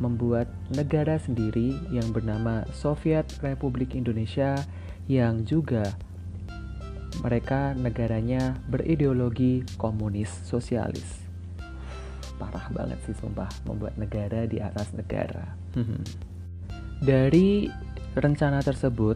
membuat 0.00 0.48
negara 0.72 1.20
sendiri 1.20 1.76
yang 1.92 2.08
bernama 2.10 2.64
Soviet 2.72 3.28
Republik 3.44 3.92
Indonesia 3.92 4.56
yang 5.06 5.44
juga 5.44 5.92
mereka 7.20 7.76
negaranya 7.76 8.56
berideologi 8.70 9.66
komunis 9.76 10.32
sosialis. 10.48 11.28
Parah 12.40 12.72
banget 12.72 12.96
sih 13.04 13.12
sumpah 13.20 13.50
membuat 13.68 14.00
negara 14.00 14.48
di 14.48 14.56
atas 14.62 14.96
negara. 14.96 15.52
Dari 17.10 17.68
Rencana 18.18 18.58
tersebut, 18.58 19.14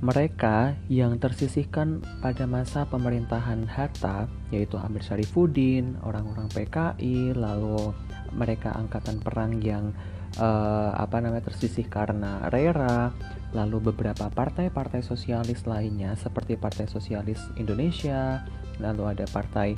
mereka 0.00 0.72
yang 0.88 1.20
tersisihkan 1.20 2.00
pada 2.24 2.48
masa 2.48 2.88
pemerintahan 2.88 3.68
Hatta, 3.68 4.24
yaitu 4.48 4.80
Amir 4.80 5.04
Syarifuddin, 5.04 6.00
orang-orang 6.00 6.48
PKI, 6.48 7.36
lalu 7.36 7.92
mereka 8.32 8.72
angkatan 8.72 9.20
perang 9.20 9.60
yang 9.60 9.92
uh, 10.40 10.96
apa 10.96 11.20
namanya 11.20 11.52
tersisih 11.52 11.84
karena 11.92 12.48
RERA, 12.48 13.12
lalu 13.52 13.92
beberapa 13.92 14.32
partai-partai 14.32 15.04
sosialis 15.04 15.68
lainnya 15.68 16.16
seperti 16.16 16.56
Partai 16.56 16.88
Sosialis 16.88 17.38
Indonesia, 17.60 18.48
lalu 18.80 19.12
ada 19.12 19.28
Partai 19.28 19.76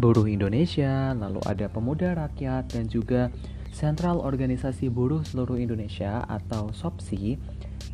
Buruh 0.00 0.24
Indonesia, 0.24 1.12
lalu 1.12 1.44
ada 1.44 1.68
Pemuda 1.68 2.16
Rakyat 2.16 2.72
dan 2.72 2.88
juga 2.88 3.28
Sentral 3.72 4.20
Organisasi 4.20 4.88
Buruh 4.88 5.20
Seluruh 5.24 5.60
Indonesia 5.60 6.24
atau 6.24 6.72
SOPSI 6.72 7.36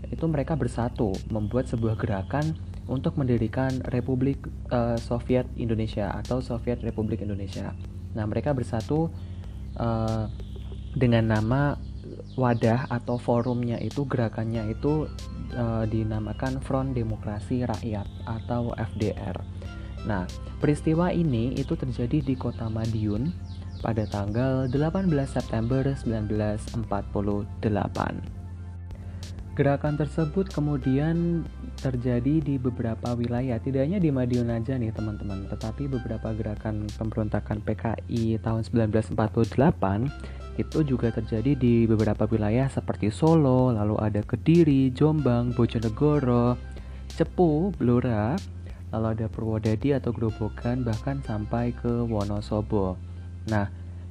itu 0.08 0.24
mereka 0.30 0.54
bersatu 0.54 1.12
membuat 1.28 1.68
sebuah 1.68 1.98
gerakan 1.98 2.56
untuk 2.88 3.20
mendirikan 3.20 3.84
Republik 3.92 4.40
uh, 4.72 4.96
Soviet 4.96 5.44
Indonesia 5.60 6.08
atau 6.16 6.40
Soviet 6.40 6.80
Republik 6.80 7.20
Indonesia. 7.20 7.76
Nah, 8.16 8.24
mereka 8.24 8.56
bersatu 8.56 9.12
uh, 9.76 10.24
dengan 10.96 11.28
nama 11.28 11.76
wadah 12.40 12.88
atau 12.88 13.20
forumnya 13.20 13.76
itu 13.76 14.08
gerakannya 14.08 14.72
itu 14.72 15.04
uh, 15.52 15.84
dinamakan 15.84 16.64
Front 16.64 16.96
Demokrasi 16.96 17.68
Rakyat 17.68 18.08
atau 18.24 18.72
FDR. 18.72 19.36
Nah, 20.08 20.24
peristiwa 20.62 21.12
ini 21.12 21.52
itu 21.60 21.76
terjadi 21.76 22.24
di 22.24 22.32
kota 22.38 22.72
Madiun 22.72 23.28
pada 23.84 24.08
tanggal 24.08 24.64
18 24.72 25.12
September 25.28 25.84
1948. 25.92 28.37
Gerakan 29.58 29.98
tersebut 29.98 30.54
kemudian 30.54 31.42
terjadi 31.82 32.38
di 32.38 32.62
beberapa 32.62 33.18
wilayah, 33.18 33.58
tidak 33.58 33.90
hanya 33.90 33.98
di 33.98 34.14
Madiun 34.14 34.54
aja 34.54 34.78
nih 34.78 34.94
teman-teman, 34.94 35.50
tetapi 35.50 35.90
beberapa 35.90 36.30
gerakan 36.30 36.86
pemberontakan 36.94 37.58
PKI 37.66 38.38
tahun 38.38 38.62
1948 38.62 39.18
itu 40.62 40.78
juga 40.86 41.10
terjadi 41.10 41.58
di 41.58 41.90
beberapa 41.90 42.30
wilayah 42.30 42.70
seperti 42.70 43.10
Solo, 43.10 43.74
lalu 43.74 43.98
ada 43.98 44.22
Kediri, 44.22 44.94
Jombang, 44.94 45.50
Bojonegoro, 45.50 46.54
Cepu, 47.18 47.74
Blora, 47.74 48.38
lalu 48.94 49.06
ada 49.10 49.26
Purwodadi 49.26 49.90
atau 49.90 50.14
Grobogan, 50.14 50.86
bahkan 50.86 51.18
sampai 51.26 51.74
ke 51.74 52.06
Wonosobo. 52.06 52.94
Nah, 53.50 53.66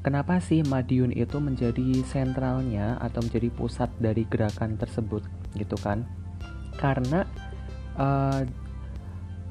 Kenapa 0.07 0.39
sih 0.39 0.63
Madiun 0.63 1.11
itu 1.11 1.35
menjadi 1.35 1.99
sentralnya 2.07 2.95
atau 3.03 3.19
menjadi 3.19 3.51
pusat 3.51 3.91
dari 3.99 4.23
gerakan 4.23 4.79
tersebut 4.79 5.19
gitu 5.59 5.75
kan? 5.83 6.07
Karena 6.79 7.27
uh, 7.99 8.47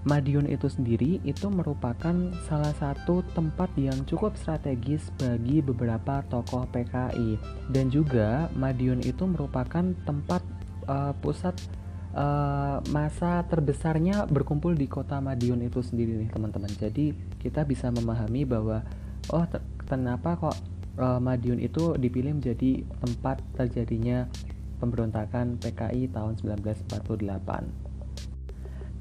Madiun 0.08 0.48
itu 0.48 0.64
sendiri 0.72 1.20
itu 1.28 1.52
merupakan 1.52 2.16
salah 2.48 2.72
satu 2.80 3.20
tempat 3.36 3.68
yang 3.76 4.00
cukup 4.08 4.32
strategis 4.40 5.12
bagi 5.20 5.60
beberapa 5.60 6.24
tokoh 6.32 6.64
PKI 6.72 7.36
dan 7.68 7.92
juga 7.92 8.48
Madiun 8.56 9.04
itu 9.04 9.28
merupakan 9.28 9.84
tempat 10.08 10.40
uh, 10.88 11.12
pusat 11.20 11.52
uh, 12.16 12.80
masa 12.96 13.44
terbesarnya 13.44 14.24
berkumpul 14.24 14.72
di 14.72 14.88
kota 14.88 15.20
Madiun 15.20 15.68
itu 15.68 15.84
sendiri 15.84 16.16
nih 16.16 16.32
teman-teman. 16.32 16.72
Jadi 16.80 17.12
kita 17.44 17.60
bisa 17.68 17.92
memahami 17.92 18.48
bahwa 18.48 18.80
oh 19.36 19.44
kenapa 19.86 20.36
kok 20.36 20.56
uh, 20.98 21.22
Madiun 21.22 21.62
itu 21.62 21.94
dipilih 21.96 22.36
menjadi 22.36 22.84
tempat 23.00 23.40
terjadinya 23.56 24.26
pemberontakan 24.82 25.56
PKI 25.62 26.12
tahun 26.12 26.36
1948. 26.42 27.86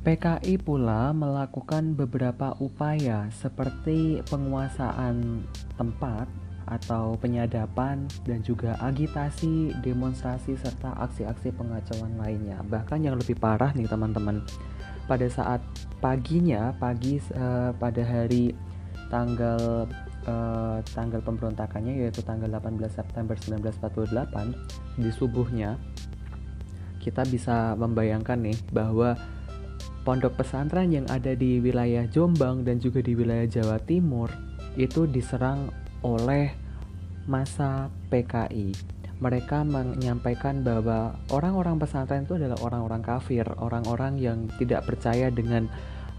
PKI 0.06 0.62
pula 0.62 1.10
melakukan 1.18 1.98
beberapa 1.98 2.54
upaya 2.62 3.26
seperti 3.34 4.22
penguasaan 4.30 5.42
tempat 5.82 6.30
atau 6.66 7.18
penyadapan 7.18 8.06
dan 8.26 8.42
juga 8.46 8.78
agitasi, 8.82 9.74
demonstrasi 9.82 10.58
serta 10.58 10.94
aksi-aksi 11.10 11.54
pengacauan 11.54 12.18
lainnya. 12.22 12.62
Bahkan 12.70 13.06
yang 13.06 13.18
lebih 13.18 13.38
parah 13.38 13.74
nih 13.74 13.90
teman-teman, 13.90 14.46
pada 15.06 15.26
saat 15.30 15.62
paginya, 16.02 16.74
pagi 16.78 17.22
uh, 17.34 17.74
pada 17.74 18.02
hari 18.02 18.54
tanggal 19.10 19.90
uh, 20.28 20.82
tanggal 20.94 21.22
pemberontakannya 21.22 22.06
yaitu 22.06 22.22
tanggal 22.22 22.50
18 22.50 22.82
September 22.90 23.38
1948 23.38 25.02
di 25.02 25.10
subuhnya 25.14 25.78
kita 27.06 27.22
bisa 27.30 27.78
membayangkan 27.78 28.50
nih 28.50 28.58
bahwa 28.74 29.14
pondok 30.02 30.42
pesantren 30.42 30.90
yang 30.90 31.06
ada 31.10 31.38
di 31.38 31.62
wilayah 31.62 32.10
Jombang 32.10 32.66
dan 32.66 32.82
juga 32.82 33.06
di 33.06 33.14
wilayah 33.14 33.46
Jawa 33.46 33.78
Timur 33.86 34.30
itu 34.74 35.06
diserang 35.06 35.70
oleh 36.02 36.54
masa 37.26 37.90
PKI. 38.14 38.74
Mereka 39.18 39.64
menyampaikan 39.64 40.62
bahwa 40.62 41.16
orang-orang 41.32 41.80
pesantren 41.80 42.28
itu 42.28 42.36
adalah 42.36 42.60
orang-orang 42.62 43.02
kafir, 43.02 43.48
orang-orang 43.58 44.20
yang 44.20 44.46
tidak 44.60 44.86
percaya 44.86 45.32
dengan 45.32 45.72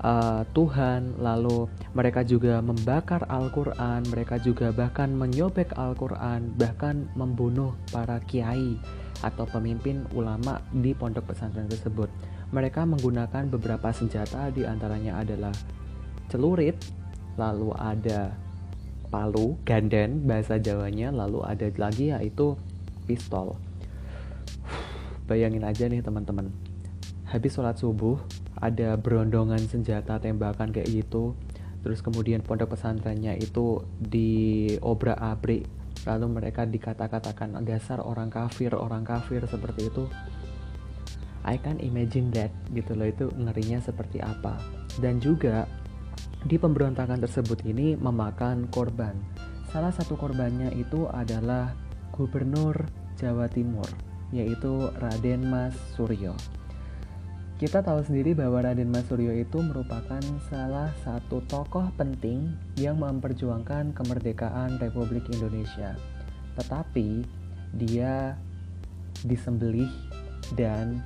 uh, 0.02 0.42
Tuhan, 0.52 1.16
lalu 1.20 1.70
mereka 1.96 2.26
juga 2.26 2.60
membakar 2.60 3.24
Al-Quran, 3.30 4.04
mereka 4.10 4.36
juga 4.40 4.72
bahkan 4.74 5.12
menyobek 5.12 5.76
Al-Quran, 5.78 6.52
bahkan 6.58 7.08
membunuh 7.16 7.72
para 7.92 8.20
kiai 8.24 8.76
atau 9.24 9.48
pemimpin 9.48 10.04
ulama 10.12 10.60
di 10.74 10.92
pondok 10.92 11.32
pesantren 11.32 11.70
tersebut. 11.70 12.10
Mereka 12.52 12.84
menggunakan 12.84 13.48
beberapa 13.48 13.90
senjata, 13.90 14.52
di 14.52 14.68
antaranya 14.68 15.18
adalah 15.20 15.54
celurit, 16.28 16.76
lalu 17.40 17.72
ada 17.74 18.36
palu, 19.08 19.56
ganden 19.64 20.26
bahasa 20.26 20.60
Jawanya, 20.60 21.14
lalu 21.14 21.42
ada 21.46 21.66
lagi 21.78 22.12
yaitu 22.12 22.58
pistol. 23.06 23.56
Bayangin 25.26 25.66
aja 25.66 25.90
nih 25.90 26.06
teman-teman, 26.06 26.54
habis 27.26 27.58
sholat 27.58 27.74
subuh 27.74 28.14
ada 28.60 28.96
berondongan 28.96 29.60
senjata 29.68 30.16
tembakan 30.16 30.72
kayak 30.72 30.88
gitu, 30.88 31.36
terus 31.84 32.00
kemudian 32.00 32.40
pondok 32.40 32.76
pesantrennya 32.76 33.36
itu 33.36 33.84
diobrak 34.00 35.20
abrik 35.20 35.68
lalu 36.06 36.38
mereka 36.38 36.62
dikata-katakan 36.62 37.58
dasar 37.66 37.98
orang 37.98 38.30
kafir 38.30 38.72
orang 38.72 39.02
kafir 39.02 39.42
seperti 39.44 39.90
itu. 39.90 40.06
I 41.46 41.58
can 41.62 41.78
imagine 41.78 42.30
that 42.34 42.50
gitu 42.74 42.94
loh 42.98 43.06
itu 43.06 43.30
ngerinya 43.38 43.78
seperti 43.78 44.18
apa. 44.18 44.58
Dan 44.98 45.22
juga 45.22 45.66
di 46.46 46.58
pemberontakan 46.58 47.22
tersebut 47.22 47.62
ini 47.66 47.94
memakan 47.94 48.66
korban. 48.70 49.14
Salah 49.70 49.94
satu 49.94 50.18
korbannya 50.18 50.74
itu 50.74 51.06
adalah 51.10 51.74
gubernur 52.14 52.86
Jawa 53.18 53.50
Timur 53.50 53.86
yaitu 54.34 54.90
Raden 54.98 55.46
Mas 55.46 55.74
Suryo 55.94 56.34
kita 57.56 57.80
tahu 57.80 58.04
sendiri 58.04 58.36
bahwa 58.36 58.60
Raden 58.60 58.92
Mas 58.92 59.08
Suryo 59.08 59.32
itu 59.32 59.64
merupakan 59.64 60.20
salah 60.52 60.92
satu 61.00 61.40
tokoh 61.48 61.88
penting 61.96 62.52
yang 62.76 63.00
memperjuangkan 63.00 63.96
kemerdekaan 63.96 64.76
Republik 64.76 65.24
Indonesia. 65.32 65.96
Tetapi 66.60 67.24
dia 67.80 68.36
disembelih 69.24 69.88
dan 70.52 71.00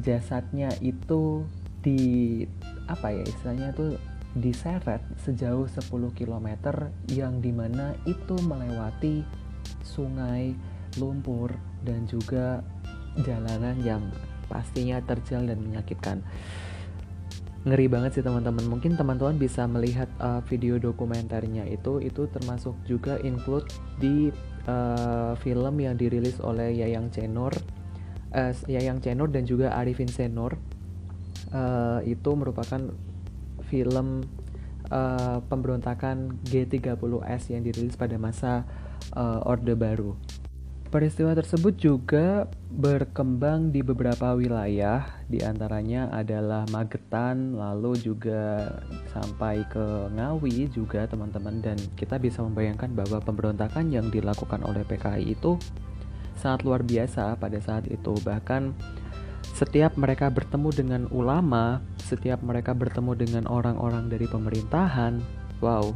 jasadnya 0.00 0.72
itu 0.80 1.44
di 1.84 2.44
apa 2.88 3.12
ya 3.12 3.24
istilahnya 3.28 3.76
itu 3.76 3.86
diseret 4.32 5.04
sejauh 5.28 5.68
10 5.68 5.92
km 6.16 6.48
yang 7.12 7.44
di 7.44 7.52
mana 7.52 7.92
itu 8.08 8.36
melewati 8.48 9.28
sungai, 9.84 10.56
lumpur, 10.96 11.52
dan 11.84 12.08
juga 12.08 12.64
jalanan 13.24 13.76
yang 13.84 14.04
pastinya 14.48 14.98
terjal 15.04 15.46
dan 15.46 15.60
menyakitkan. 15.60 16.24
Ngeri 17.68 17.86
banget 17.86 18.18
sih 18.18 18.24
teman-teman. 18.24 18.64
Mungkin 18.64 18.96
teman-teman 18.96 19.36
bisa 19.36 19.68
melihat 19.68 20.08
uh, 20.18 20.40
video 20.48 20.80
dokumenternya 20.80 21.68
itu. 21.68 22.00
Itu 22.00 22.26
termasuk 22.32 22.74
juga 22.88 23.20
include 23.20 23.68
di 24.00 24.32
uh, 24.64 25.36
film 25.38 25.74
yang 25.78 25.94
dirilis 25.94 26.40
oleh 26.40 26.72
Yayang 26.74 27.12
Cenor 27.12 27.52
uh, 28.34 28.52
Yayang 28.68 29.00
Cenor 29.00 29.32
dan 29.32 29.48
juga 29.48 29.72
Arifin 29.76 30.10
Senor 30.10 30.56
uh, 31.52 32.00
itu 32.04 32.30
merupakan 32.36 32.92
film 33.68 34.24
uh, 34.88 35.38
pemberontakan 35.48 36.40
G30S 36.44 37.52
yang 37.52 37.62
dirilis 37.64 37.96
pada 37.96 38.16
masa 38.16 38.64
uh, 39.16 39.44
Orde 39.44 39.76
Baru 39.76 40.16
Peristiwa 40.88 41.36
tersebut 41.36 41.76
juga 41.76 42.48
berkembang 42.72 43.68
di 43.68 43.84
beberapa 43.84 44.32
wilayah, 44.32 45.04
di 45.28 45.44
antaranya 45.44 46.08
adalah 46.08 46.64
Magetan, 46.72 47.60
lalu 47.60 47.92
juga 48.00 48.72
sampai 49.12 49.68
ke 49.68 50.08
Ngawi 50.16 50.72
juga 50.72 51.04
teman-teman 51.04 51.60
dan 51.60 51.76
kita 51.92 52.16
bisa 52.16 52.40
membayangkan 52.40 52.96
bahwa 52.96 53.20
pemberontakan 53.20 53.92
yang 53.92 54.08
dilakukan 54.08 54.64
oleh 54.64 54.80
PKI 54.88 55.36
itu 55.36 55.60
sangat 56.40 56.64
luar 56.64 56.80
biasa 56.80 57.36
pada 57.36 57.60
saat 57.60 57.84
itu. 57.92 58.16
Bahkan 58.24 58.72
setiap 59.52 59.92
mereka 60.00 60.32
bertemu 60.32 60.72
dengan 60.72 61.02
ulama, 61.12 61.84
setiap 62.00 62.40
mereka 62.40 62.72
bertemu 62.72 63.12
dengan 63.12 63.44
orang-orang 63.44 64.08
dari 64.08 64.24
pemerintahan, 64.24 65.20
wow, 65.60 65.92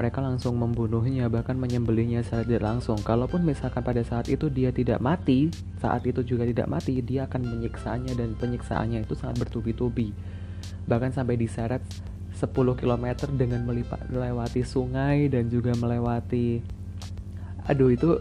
mereka 0.00 0.24
langsung 0.24 0.56
membunuhnya 0.56 1.28
bahkan 1.28 1.60
menyembelihnya 1.60 2.24
tidak 2.24 2.64
langsung. 2.64 2.96
Kalaupun 3.04 3.44
misalkan 3.44 3.84
pada 3.84 4.00
saat 4.00 4.32
itu 4.32 4.48
dia 4.48 4.72
tidak 4.72 4.96
mati 5.04 5.52
saat 5.76 6.08
itu 6.08 6.24
juga 6.24 6.48
tidak 6.48 6.72
mati 6.72 7.04
dia 7.04 7.28
akan 7.28 7.44
menyiksanya 7.44 8.16
dan 8.16 8.32
penyiksaannya 8.40 9.04
itu 9.04 9.12
sangat 9.12 9.44
bertubi-tubi. 9.44 10.16
Bahkan 10.88 11.12
sampai 11.12 11.36
diseret 11.36 11.84
10 12.32 12.48
km 12.80 13.28
dengan 13.36 13.60
melewati 14.08 14.64
sungai 14.64 15.28
dan 15.28 15.52
juga 15.52 15.76
melewati 15.76 16.64
aduh 17.68 17.92
itu 17.92 18.16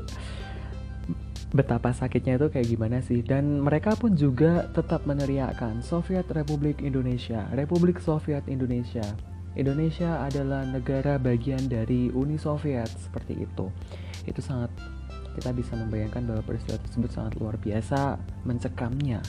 betapa 1.55 1.95
sakitnya 1.95 2.35
itu 2.35 2.51
kayak 2.51 2.67
gimana 2.75 2.99
sih? 2.99 3.23
Dan 3.23 3.63
mereka 3.63 3.95
pun 3.95 4.19
juga 4.19 4.67
tetap 4.75 5.07
meneriakkan 5.07 5.79
Soviet 5.79 6.27
Republik 6.27 6.83
Indonesia 6.83 7.47
Republik 7.55 8.03
Soviet 8.03 8.43
Indonesia 8.51 9.07
Indonesia 9.57 10.21
adalah 10.21 10.61
negara 10.67 11.17
bagian 11.17 11.65
dari 11.65 12.13
Uni 12.13 12.37
Soviet 12.37 12.89
seperti 12.93 13.41
itu. 13.41 13.69
Itu 14.29 14.41
sangat 14.45 14.69
kita 15.33 15.55
bisa 15.55 15.73
membayangkan 15.77 16.25
bahwa 16.27 16.41
peristiwa 16.45 16.77
tersebut 16.83 17.09
sangat 17.09 17.33
luar 17.41 17.55
biasa 17.57 18.19
mencekamnya. 18.45 19.23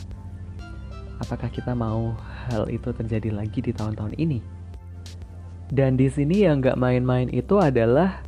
Apakah 1.21 1.53
kita 1.53 1.77
mau 1.77 2.17
hal 2.49 2.69
itu 2.73 2.93
terjadi 2.93 3.33
lagi 3.33 3.61
di 3.61 3.73
tahun-tahun 3.73 4.17
ini? 4.17 4.41
Dan 5.71 5.95
di 5.95 6.11
sini 6.11 6.43
yang 6.43 6.59
nggak 6.59 6.81
main-main 6.81 7.31
itu 7.31 7.61
adalah 7.63 8.25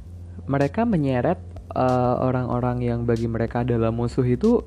mereka 0.46 0.87
menyeret 0.87 1.40
eh, 1.74 2.14
orang-orang 2.22 2.78
uh, 2.78 2.87
yang 2.94 3.00
bagi 3.02 3.26
mereka 3.26 3.66
adalah 3.66 3.90
musuh 3.90 4.24
itu 4.24 4.62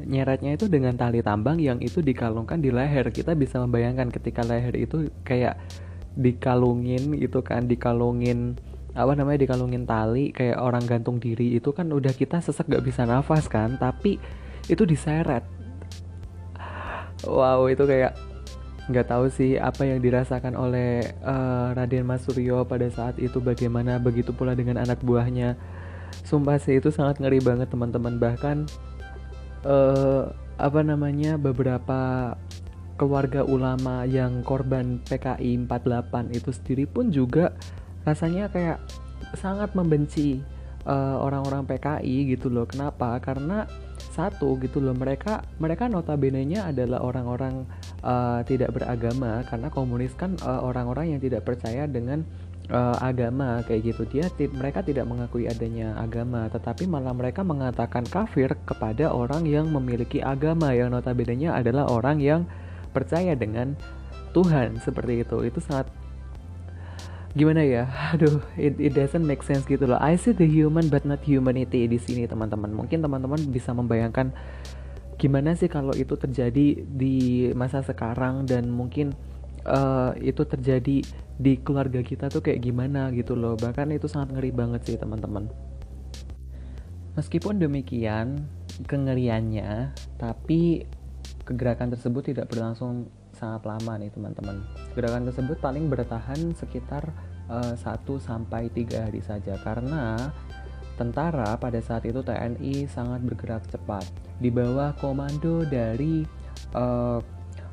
nyeretnya 0.00 0.54
itu 0.54 0.70
dengan 0.70 0.94
tali 0.94 1.20
tambang 1.20 1.58
yang 1.58 1.82
itu 1.82 2.00
dikalungkan 2.00 2.62
di 2.62 2.70
leher. 2.70 3.10
Kita 3.10 3.34
bisa 3.34 3.58
membayangkan 3.58 4.14
ketika 4.14 4.46
leher 4.46 4.76
itu 4.78 5.10
kayak 5.26 5.58
dikalungin 6.18 7.14
itu 7.14 7.38
kan 7.42 7.70
dikalungin 7.70 8.58
apa 8.90 9.14
namanya 9.14 9.46
dikalungin 9.46 9.86
tali 9.86 10.34
kayak 10.34 10.58
orang 10.58 10.82
gantung 10.82 11.22
diri 11.22 11.54
itu 11.54 11.70
kan 11.70 11.86
udah 11.94 12.10
kita 12.10 12.42
sesek 12.42 12.66
gak 12.66 12.82
bisa 12.82 13.06
nafas 13.06 13.46
kan 13.46 13.78
tapi 13.78 14.18
itu 14.66 14.82
diseret. 14.82 15.46
Wow 17.26 17.68
itu 17.68 17.84
kayak 17.84 18.16
nggak 18.90 19.06
tahu 19.06 19.30
sih 19.30 19.54
apa 19.54 19.86
yang 19.86 20.02
dirasakan 20.02 20.58
oleh 20.58 21.06
uh, 21.22 21.70
Raden 21.78 22.02
Mas 22.02 22.26
Suryo 22.26 22.66
pada 22.66 22.90
saat 22.90 23.22
itu 23.22 23.38
bagaimana 23.38 24.02
begitu 24.02 24.34
pula 24.34 24.58
dengan 24.58 24.82
anak 24.82 24.98
buahnya. 25.06 25.54
Sumpah 26.26 26.58
sih 26.58 26.82
itu 26.82 26.90
sangat 26.90 27.22
ngeri 27.22 27.38
banget 27.38 27.70
teman-teman. 27.70 28.18
Bahkan 28.18 28.56
uh, 29.62 30.34
apa 30.58 30.80
namanya 30.82 31.38
beberapa 31.38 32.34
keluarga 33.00 33.40
ulama 33.48 34.04
yang 34.04 34.44
korban 34.44 35.00
PKI 35.08 35.64
48 35.64 36.36
itu 36.36 36.52
sendiri 36.52 36.84
pun 36.84 37.08
juga 37.08 37.56
rasanya 38.04 38.52
kayak 38.52 38.76
sangat 39.40 39.72
membenci 39.72 40.44
uh, 40.84 41.16
orang-orang 41.16 41.64
PKI 41.64 42.36
gitu 42.36 42.52
loh. 42.52 42.68
Kenapa? 42.68 43.16
Karena 43.24 43.64
satu 44.12 44.56
gitu 44.60 44.84
loh 44.84 44.96
mereka 44.96 45.44
mereka 45.56 45.88
notabene-nya 45.88 46.68
adalah 46.68 47.00
orang-orang 47.04 47.64
uh, 48.04 48.44
tidak 48.44 48.76
beragama 48.76 49.44
karena 49.48 49.68
komunis 49.72 50.12
kan 50.16 50.36
uh, 50.44 50.60
orang-orang 50.60 51.16
yang 51.16 51.20
tidak 51.20 51.44
percaya 51.44 51.84
dengan 51.84 52.24
uh, 52.72 52.96
agama 52.96 53.60
kayak 53.68 53.92
gitu 53.92 54.08
dia 54.08 54.26
mereka 54.56 54.80
tidak 54.80 55.04
mengakui 55.04 55.44
adanya 55.46 55.94
agama 56.00 56.48
tetapi 56.48 56.88
malah 56.88 57.12
mereka 57.12 57.44
mengatakan 57.44 58.08
kafir 58.08 58.56
kepada 58.64 59.12
orang 59.12 59.44
yang 59.44 59.68
memiliki 59.68 60.24
agama 60.24 60.72
yang 60.72 60.90
notabene-nya 60.90 61.54
adalah 61.54 61.86
orang 61.92 62.18
yang 62.24 62.48
percaya 62.90 63.34
dengan 63.38 63.74
Tuhan 64.30 64.78
seperti 64.82 65.26
itu. 65.26 65.36
Itu 65.46 65.58
sangat 65.62 65.90
gimana 67.34 67.62
ya? 67.62 67.86
Aduh 68.14 68.42
it, 68.58 68.78
it 68.78 68.92
doesn't 68.94 69.22
make 69.22 69.42
sense 69.42 69.66
gitu 69.66 69.86
loh. 69.86 69.98
I 69.98 70.18
see 70.18 70.34
the 70.34 70.46
human 70.46 70.90
but 70.90 71.06
not 71.06 71.22
humanity 71.22 71.86
di 71.86 71.98
sini 71.98 72.26
teman-teman. 72.26 72.70
Mungkin 72.74 73.02
teman-teman 73.02 73.40
bisa 73.50 73.70
membayangkan 73.70 74.34
gimana 75.20 75.52
sih 75.52 75.68
kalau 75.68 75.92
itu 75.92 76.16
terjadi 76.16 76.80
di 76.80 77.50
masa 77.52 77.84
sekarang 77.84 78.48
dan 78.48 78.72
mungkin 78.72 79.12
uh, 79.68 80.16
itu 80.16 80.48
terjadi 80.48 81.04
di 81.40 81.52
keluarga 81.60 82.00
kita 82.00 82.32
tuh 82.32 82.40
kayak 82.40 82.64
gimana 82.64 83.12
gitu 83.12 83.36
loh. 83.36 83.54
Bahkan 83.56 83.92
itu 83.94 84.08
sangat 84.08 84.36
ngeri 84.36 84.50
banget 84.52 84.80
sih 84.88 84.96
teman-teman. 84.96 85.48
Meskipun 87.18 87.60
demikian 87.60 88.48
kengeriannya 88.86 89.92
tapi 90.16 90.88
Gerakan 91.50 91.90
tersebut 91.90 92.30
tidak 92.30 92.46
berlangsung 92.46 93.10
sangat 93.34 93.66
lama 93.66 93.98
nih 93.98 94.14
teman-teman. 94.14 94.62
Gerakan 94.94 95.26
tersebut 95.26 95.58
paling 95.58 95.90
bertahan 95.90 96.54
sekitar 96.54 97.10
uh, 97.50 97.74
eh, 97.74 97.76
1 97.76 98.06
sampai 98.22 98.70
3 98.70 99.10
hari 99.10 99.18
saja 99.18 99.58
karena 99.66 100.30
tentara 100.94 101.56
pada 101.58 101.80
saat 101.82 102.06
itu 102.06 102.22
TNI 102.22 102.86
sangat 102.86 103.24
bergerak 103.24 103.64
cepat 103.66 104.04
di 104.38 104.52
bawah 104.52 104.94
komando 105.00 105.66
dari 105.66 106.22
uh, 106.76 107.18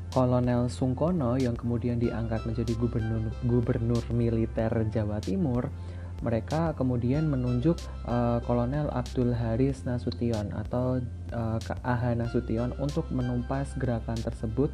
Kolonel 0.08 0.72
Sungkono 0.72 1.36
yang 1.36 1.52
kemudian 1.52 2.00
diangkat 2.00 2.48
menjadi 2.48 2.72
gubernur 2.80 3.28
gubernur 3.44 4.00
militer 4.08 4.72
Jawa 4.88 5.20
Timur, 5.20 5.68
mereka 6.18 6.74
kemudian 6.74 7.30
menunjuk 7.30 7.78
uh, 8.06 8.42
Kolonel 8.42 8.90
Abdul 8.90 9.30
Haris 9.30 9.86
Nasution 9.86 10.50
atau 10.50 10.98
uh, 11.30 11.58
AH 11.86 12.18
Nasution 12.18 12.74
untuk 12.82 13.06
menumpas 13.14 13.70
gerakan 13.78 14.18
tersebut. 14.18 14.70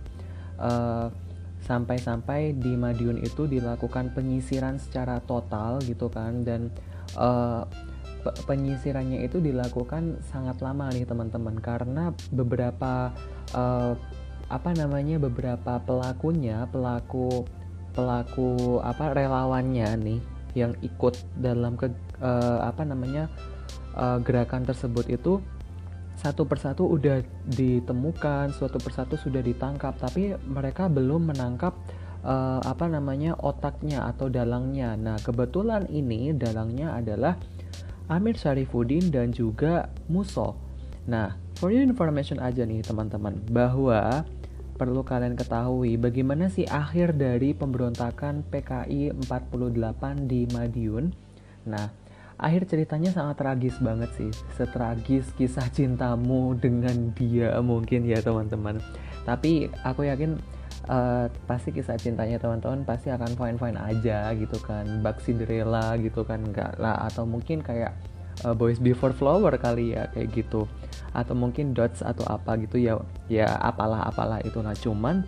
Uh, 0.56 1.10
sampai-sampai 1.64 2.52
di 2.60 2.76
Madiun 2.76 3.24
itu 3.24 3.48
dilakukan 3.48 4.12
penyisiran 4.12 4.76
secara 4.76 5.16
total 5.24 5.80
gitu 5.80 6.12
kan 6.12 6.44
dan 6.44 6.68
uh, 7.16 7.64
penyisirannya 8.44 9.24
itu 9.24 9.40
dilakukan 9.40 10.20
sangat 10.28 10.60
lama 10.64 10.92
nih 10.92 11.08
teman-teman. 11.08 11.56
Karena 11.60 12.12
beberapa 12.32 13.12
uh, 13.52 13.96
apa 14.48 14.70
namanya 14.76 15.16
beberapa 15.16 15.80
pelakunya 15.80 16.68
pelaku 16.68 17.48
pelaku 17.96 18.80
apa 18.84 19.16
relawannya 19.16 19.88
nih 20.04 20.20
yang 20.54 20.74
ikut 20.82 21.14
dalam 21.38 21.74
ke 21.74 21.90
uh, 22.22 22.62
apa 22.62 22.82
namanya 22.86 23.30
uh, 23.98 24.18
gerakan 24.22 24.62
tersebut 24.66 25.06
itu 25.10 25.42
satu 26.14 26.46
persatu 26.46 26.86
udah 26.86 27.26
ditemukan 27.50 28.54
suatu 28.54 28.78
persatu 28.78 29.18
sudah 29.18 29.42
ditangkap 29.42 29.98
tapi 29.98 30.38
mereka 30.46 30.86
belum 30.86 31.34
menangkap 31.34 31.74
uh, 32.22 32.62
apa 32.62 32.86
namanya 32.86 33.34
otaknya 33.42 34.06
atau 34.06 34.30
dalangnya 34.30 34.94
nah 34.94 35.18
kebetulan 35.18 35.90
ini 35.90 36.30
dalangnya 36.30 36.94
adalah 36.94 37.34
Amir 38.12 38.36
Syarifuddin 38.36 39.08
dan 39.08 39.32
juga 39.32 39.88
Muso. 40.12 40.52
Nah, 41.08 41.36
for 41.56 41.72
your 41.72 41.80
information 41.80 42.36
aja 42.36 42.64
nih 42.68 42.84
teman-teman, 42.84 43.40
bahwa 43.48 44.28
perlu 44.74 45.06
kalian 45.06 45.38
ketahui 45.38 45.94
bagaimana 45.94 46.50
sih 46.50 46.66
akhir 46.66 47.14
dari 47.14 47.54
pemberontakan 47.54 48.42
PKI 48.50 49.14
48 49.26 50.26
di 50.26 50.50
Madiun. 50.50 51.14
Nah, 51.70 51.88
akhir 52.36 52.66
ceritanya 52.66 53.14
sangat 53.14 53.38
tragis 53.38 53.78
banget 53.78 54.10
sih. 54.18 54.30
Setragis 54.58 55.30
kisah 55.38 55.70
cintamu 55.70 56.58
dengan 56.58 57.14
dia 57.14 57.54
mungkin 57.62 58.04
ya 58.04 58.18
teman-teman. 58.18 58.82
Tapi 59.22 59.70
aku 59.86 60.10
yakin 60.10 60.36
uh, 60.88 61.26
pasti 61.48 61.72
kisah 61.72 61.96
cintanya 61.96 62.36
teman-teman 62.36 62.84
pasti 62.84 63.08
akan 63.08 63.32
fine 63.38 63.56
fine 63.56 63.78
aja 63.78 64.32
gitu 64.36 64.58
kan 64.60 64.84
bak 65.00 65.20
Cinderella 65.22 65.96
gitu 66.00 66.26
kan 66.26 66.44
enggak 66.44 66.76
lah 66.76 66.98
atau 67.08 67.24
mungkin 67.24 67.64
kayak 67.64 67.96
uh, 68.44 68.52
Boys 68.52 68.80
Before 68.82 69.14
Flower 69.14 69.54
kali 69.56 69.96
ya 69.96 70.10
kayak 70.12 70.34
gitu 70.34 70.68
atau 71.14 71.32
mungkin 71.38 71.72
Dots 71.72 72.02
atau 72.02 72.26
apa 72.26 72.58
gitu 72.58 72.76
ya 72.76 72.98
ya 73.30 73.46
apalah 73.62 74.04
apalah 74.04 74.42
itu 74.42 74.58
nah 74.60 74.74
cuman 74.74 75.22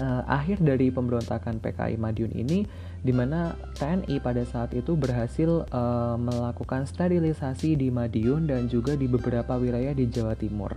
uh, 0.00 0.22
akhir 0.26 0.64
dari 0.64 0.90
pemberontakan 0.90 1.60
PKI 1.60 2.00
Madiun 2.00 2.32
ini 2.34 2.66
di 3.04 3.12
mana 3.12 3.52
TNI 3.76 4.16
pada 4.18 4.42
saat 4.48 4.72
itu 4.72 4.96
berhasil 4.96 5.68
uh, 5.68 6.16
melakukan 6.16 6.88
sterilisasi 6.88 7.76
di 7.76 7.92
Madiun 7.92 8.48
dan 8.48 8.66
juga 8.66 8.96
di 8.96 9.04
beberapa 9.04 9.60
wilayah 9.60 9.92
di 9.92 10.08
Jawa 10.08 10.32
Timur. 10.34 10.72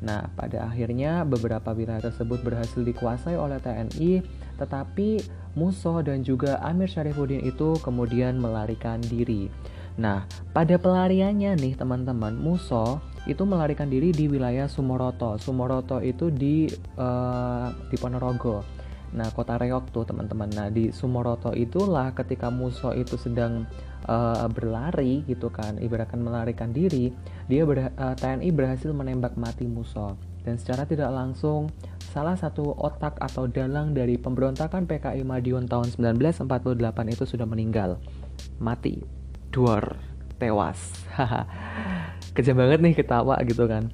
Nah, 0.00 0.32
pada 0.32 0.64
akhirnya 0.64 1.28
beberapa 1.28 1.76
wilayah 1.76 2.08
tersebut 2.08 2.40
berhasil 2.40 2.80
dikuasai 2.80 3.36
oleh 3.36 3.60
TNI, 3.60 4.24
tetapi 4.56 5.20
Muso 5.54 6.00
dan 6.00 6.24
juga 6.24 6.56
Amir 6.64 6.88
Syarifuddin 6.88 7.44
itu 7.44 7.76
kemudian 7.84 8.40
melarikan 8.40 8.98
diri. 9.04 9.52
Nah, 10.00 10.24
pada 10.56 10.80
pelariannya 10.80 11.52
nih 11.60 11.76
teman-teman, 11.76 12.32
Muso 12.32 13.04
itu 13.28 13.42
melarikan 13.44 13.88
diri 13.88 14.14
di 14.14 14.28
wilayah 14.30 14.64
Sumoroto. 14.70 15.36
Sumoroto 15.36 16.00
itu 16.00 16.32
di 16.32 16.68
uh, 16.96 17.68
di 17.88 17.96
Ponorogo. 18.00 18.64
Nah, 19.10 19.26
kota 19.34 19.58
Reok 19.58 19.90
tuh 19.90 20.06
teman-teman. 20.06 20.48
Nah, 20.54 20.68
di 20.70 20.94
Sumoroto 20.94 21.50
itulah 21.50 22.14
ketika 22.14 22.46
Muso 22.48 22.94
itu 22.94 23.18
sedang 23.18 23.66
uh, 24.06 24.46
berlari 24.46 25.26
gitu 25.26 25.50
kan, 25.50 25.82
ibaratkan 25.82 26.22
melarikan 26.22 26.70
diri, 26.70 27.10
dia 27.50 27.66
ber, 27.66 27.90
uh, 27.90 27.90
eh, 27.90 28.14
TNI 28.14 28.48
berhasil 28.54 28.94
menembak 28.94 29.34
mati 29.34 29.66
Muso 29.66 30.14
dan 30.46 30.56
secara 30.56 30.88
tidak 30.88 31.12
langsung 31.12 31.68
salah 32.10 32.34
satu 32.34 32.74
otak 32.74 33.20
atau 33.20 33.46
dalang 33.46 33.92
dari 33.92 34.16
pemberontakan 34.16 34.88
PKI 34.88 35.22
Madiun 35.22 35.68
tahun 35.68 35.94
1948 35.94 37.14
itu 37.14 37.24
sudah 37.28 37.46
meninggal, 37.46 38.00
mati, 38.58 39.04
duar, 39.52 40.00
tewas. 40.40 40.80
Kejam 42.36 42.56
banget 42.56 42.78
nih 42.84 42.94
ketawa 42.94 43.36
gitu 43.42 43.66
kan. 43.66 43.90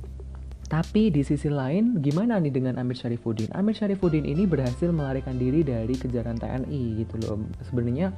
Tapi 0.66 1.14
di 1.14 1.22
sisi 1.22 1.46
lain, 1.46 2.02
gimana 2.02 2.42
nih 2.42 2.50
dengan 2.50 2.74
Amir 2.82 2.98
Syarifuddin? 2.98 3.54
Amir 3.54 3.78
Syarifuddin 3.78 4.26
ini 4.26 4.50
berhasil 4.50 4.90
melarikan 4.90 5.38
diri 5.38 5.62
dari 5.62 5.94
kejaran 5.94 6.42
TNI 6.42 7.06
gitu 7.06 7.14
loh. 7.22 7.38
Sebenarnya 7.62 8.10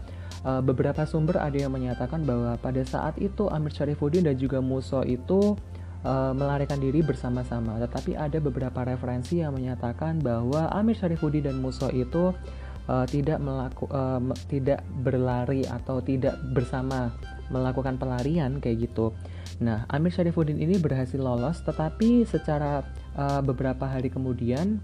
uh, 0.48 0.64
beberapa 0.64 1.04
sumber 1.04 1.36
ada 1.36 1.52
yang 1.60 1.76
menyatakan 1.76 2.24
bahwa 2.24 2.56
pada 2.56 2.80
saat 2.88 3.20
itu 3.20 3.52
Amir 3.52 3.76
Syarifuddin 3.76 4.24
dan 4.24 4.40
juga 4.40 4.64
Muso 4.64 5.04
itu 5.04 5.60
uh, 6.08 6.32
melarikan 6.32 6.80
diri 6.80 7.04
bersama-sama. 7.04 7.76
Tetapi 7.84 8.16
ada 8.16 8.40
beberapa 8.40 8.80
referensi 8.80 9.44
yang 9.44 9.52
menyatakan 9.52 10.16
bahwa 10.24 10.72
Amir 10.72 10.96
Syarifuddin 10.96 11.52
dan 11.52 11.60
Muso 11.60 11.92
itu 11.92 12.32
uh, 12.88 13.04
tidak 13.04 13.44
melaku, 13.44 13.84
tidak 14.48 14.80
berlari 15.04 15.68
atau 15.68 16.00
tidak 16.00 16.40
bersama 16.56 17.12
melakukan 17.52 18.00
pelarian 18.00 18.56
kayak 18.56 18.88
gitu. 18.88 19.12
Nah, 19.58 19.86
Amir 19.90 20.14
Syarifuddin 20.14 20.62
ini 20.62 20.78
berhasil 20.78 21.18
lolos, 21.18 21.58
tetapi 21.66 22.22
secara 22.22 22.86
uh, 23.18 23.42
beberapa 23.42 23.90
hari 23.90 24.06
kemudian 24.06 24.78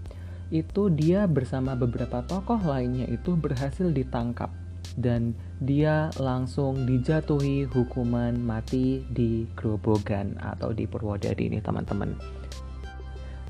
itu 0.51 0.91
dia 0.91 1.25
bersama 1.25 1.73
beberapa 1.73 2.21
tokoh 2.27 2.59
lainnya 2.61 3.09
itu 3.09 3.33
berhasil 3.33 3.89
ditangkap 3.89 4.51
dan 4.99 5.33
dia 5.63 6.13
langsung 6.21 6.85
dijatuhi 6.85 7.65
hukuman 7.65 8.37
mati 8.37 9.01
di 9.09 9.49
Grobogan 9.57 10.37
atau 10.37 10.71
di 10.71 10.85
Purwodadi 10.85 11.49
ini 11.49 11.59
teman-teman. 11.63 12.13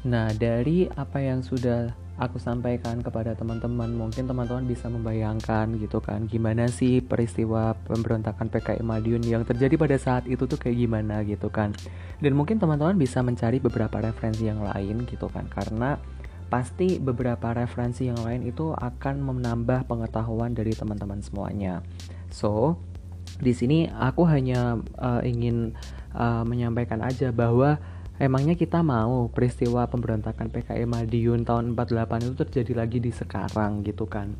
Nah, 0.05 0.29
dari 0.37 0.85
apa 0.93 1.17
yang 1.17 1.41
sudah 1.41 1.89
aku 2.15 2.39
sampaikan 2.39 3.03
kepada 3.03 3.35
teman-teman 3.35 3.91
mungkin 3.91 4.23
teman-teman 4.23 4.63
bisa 4.63 4.87
membayangkan 4.87 5.75
gitu 5.83 5.99
kan 5.99 6.23
gimana 6.31 6.71
sih 6.71 7.03
peristiwa 7.03 7.75
pemberontakan 7.87 8.47
PKI 8.47 8.83
Madiun 8.83 9.23
yang 9.27 9.43
terjadi 9.43 9.75
pada 9.75 9.97
saat 9.99 10.23
itu 10.25 10.47
tuh 10.47 10.55
kayak 10.55 10.79
gimana 10.79 11.21
gitu 11.27 11.51
kan. 11.51 11.75
Dan 12.23 12.39
mungkin 12.39 12.55
teman-teman 12.55 12.95
bisa 12.95 13.19
mencari 13.19 13.59
beberapa 13.59 13.99
referensi 13.99 14.47
yang 14.47 14.63
lain 14.63 15.03
gitu 15.07 15.27
kan 15.27 15.51
karena 15.51 15.99
pasti 16.47 17.01
beberapa 17.01 17.51
referensi 17.51 18.07
yang 18.07 18.21
lain 18.21 18.47
itu 18.47 18.71
akan 18.71 19.19
menambah 19.19 19.89
pengetahuan 19.89 20.55
dari 20.55 20.71
teman-teman 20.71 21.19
semuanya. 21.19 21.83
So 22.31 22.79
di 23.43 23.51
sini 23.51 23.91
aku 23.91 24.23
hanya 24.23 24.79
uh, 24.95 25.19
ingin 25.19 25.75
uh, 26.15 26.47
menyampaikan 26.47 27.03
aja 27.03 27.35
bahwa 27.35 27.75
Emangnya 28.15 28.55
kita 28.55 28.79
mau 28.79 29.27
peristiwa 29.27 29.83
pemberontakan 29.91 30.47
PKI 30.47 30.87
Madiun 30.87 31.43
tahun 31.43 31.75
48 31.75 32.31
itu 32.31 32.35
terjadi 32.47 32.73
lagi 32.73 32.99
di 33.03 33.11
sekarang 33.11 33.83
gitu 33.83 34.07
kan. 34.07 34.31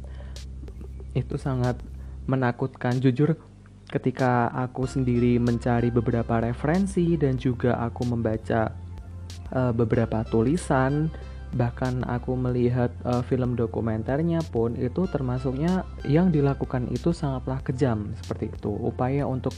Itu 1.12 1.36
sangat 1.36 1.84
menakutkan 2.26 3.04
jujur 3.04 3.36
ketika 3.92 4.50
aku 4.50 4.88
sendiri 4.88 5.38
mencari 5.38 5.92
beberapa 5.94 6.42
referensi 6.42 7.20
dan 7.20 7.38
juga 7.38 7.78
aku 7.84 8.02
membaca 8.08 8.74
uh, 9.54 9.72
beberapa 9.76 10.26
tulisan 10.26 11.12
bahkan 11.56 12.04
aku 12.04 12.36
melihat 12.36 12.92
uh, 13.08 13.24
film 13.24 13.56
dokumenternya 13.56 14.44
pun 14.52 14.76
itu 14.76 15.08
termasuknya 15.08 15.88
yang 16.04 16.28
dilakukan 16.28 16.92
itu 16.92 17.16
sangatlah 17.16 17.64
kejam 17.64 18.12
seperti 18.20 18.52
itu 18.52 18.74
upaya 18.76 19.24
untuk 19.24 19.56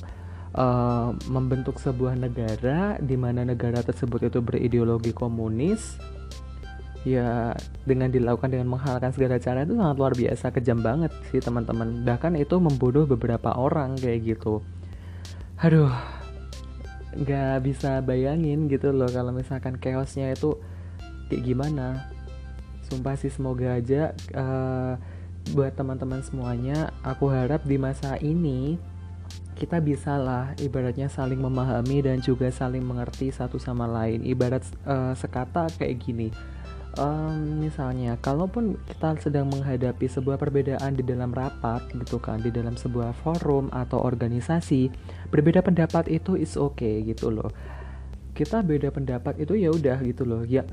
uh, 0.55 1.11
membentuk 1.27 1.81
sebuah 1.81 2.15
negara 2.15 2.95
di 3.01 3.19
mana 3.19 3.43
negara 3.43 3.83
tersebut 3.83 4.31
itu 4.31 4.39
berideologi 4.39 5.11
komunis 5.11 5.99
ya 7.07 7.55
dengan 7.87 8.11
dilakukan 8.11 8.51
dengan 8.51 8.67
menghalalkan 8.67 9.15
segala 9.15 9.39
cara 9.39 9.63
itu 9.63 9.79
sangat 9.79 9.95
luar 9.95 10.13
biasa 10.15 10.45
kejam 10.51 10.79
banget 10.83 11.11
sih 11.31 11.39
teman-teman. 11.39 12.03
Bahkan 12.03 12.35
itu 12.35 12.59
membunuh 12.59 13.07
beberapa 13.07 13.55
orang 13.55 13.95
kayak 13.95 14.37
gitu. 14.37 14.59
Aduh 15.63 15.91
nggak 17.17 17.65
bisa 17.65 18.03
bayangin 18.03 18.69
gitu 18.69 18.93
loh 18.93 19.09
kalau 19.09 19.33
misalkan 19.33 19.79
chaosnya 19.79 20.35
itu 20.35 20.59
kayak 21.31 21.43
gimana. 21.47 22.11
Sumpah 22.87 23.19
sih 23.19 23.31
semoga 23.31 23.75
aja 23.75 24.15
uh, 24.31 24.95
buat 25.55 25.75
teman-teman 25.75 26.23
semuanya 26.23 26.91
aku 27.03 27.31
harap 27.31 27.63
di 27.63 27.79
masa 27.79 28.19
ini 28.19 28.75
kita 29.57 29.81
bisa 29.81 30.15
lah 30.21 30.53
ibaratnya 30.61 31.09
saling 31.09 31.41
memahami 31.41 32.05
dan 32.05 32.21
juga 32.21 32.53
saling 32.53 32.85
mengerti 32.85 33.33
satu 33.33 33.57
sama 33.57 33.89
lain. 33.89 34.21
Ibarat 34.21 34.63
uh, 34.85 35.17
sekata 35.17 35.65
kayak 35.75 35.97
gini. 35.97 36.29
Um, 36.97 37.61
misalnya 37.61 38.17
kalaupun 38.17 38.73
kita 38.89 39.21
sedang 39.21 39.53
menghadapi 39.53 40.09
sebuah 40.09 40.41
perbedaan 40.41 40.97
di 40.97 41.05
dalam 41.05 41.29
rapat 41.29 41.85
gitu 41.93 42.17
kan 42.17 42.41
di 42.41 42.49
dalam 42.49 42.73
sebuah 42.73 43.13
forum 43.21 43.69
atau 43.69 44.01
organisasi 44.01 44.89
berbeda 45.29 45.61
pendapat 45.61 46.09
itu 46.09 46.33
is 46.37 46.57
okay 46.57 47.05
gitu 47.05 47.29
loh. 47.29 47.53
Kita 48.33 48.65
beda 48.65 48.89
pendapat 48.93 49.41
itu 49.41 49.57
ya 49.57 49.69
udah 49.69 50.01
gitu 50.01 50.25
loh. 50.25 50.41
Ya 50.45 50.65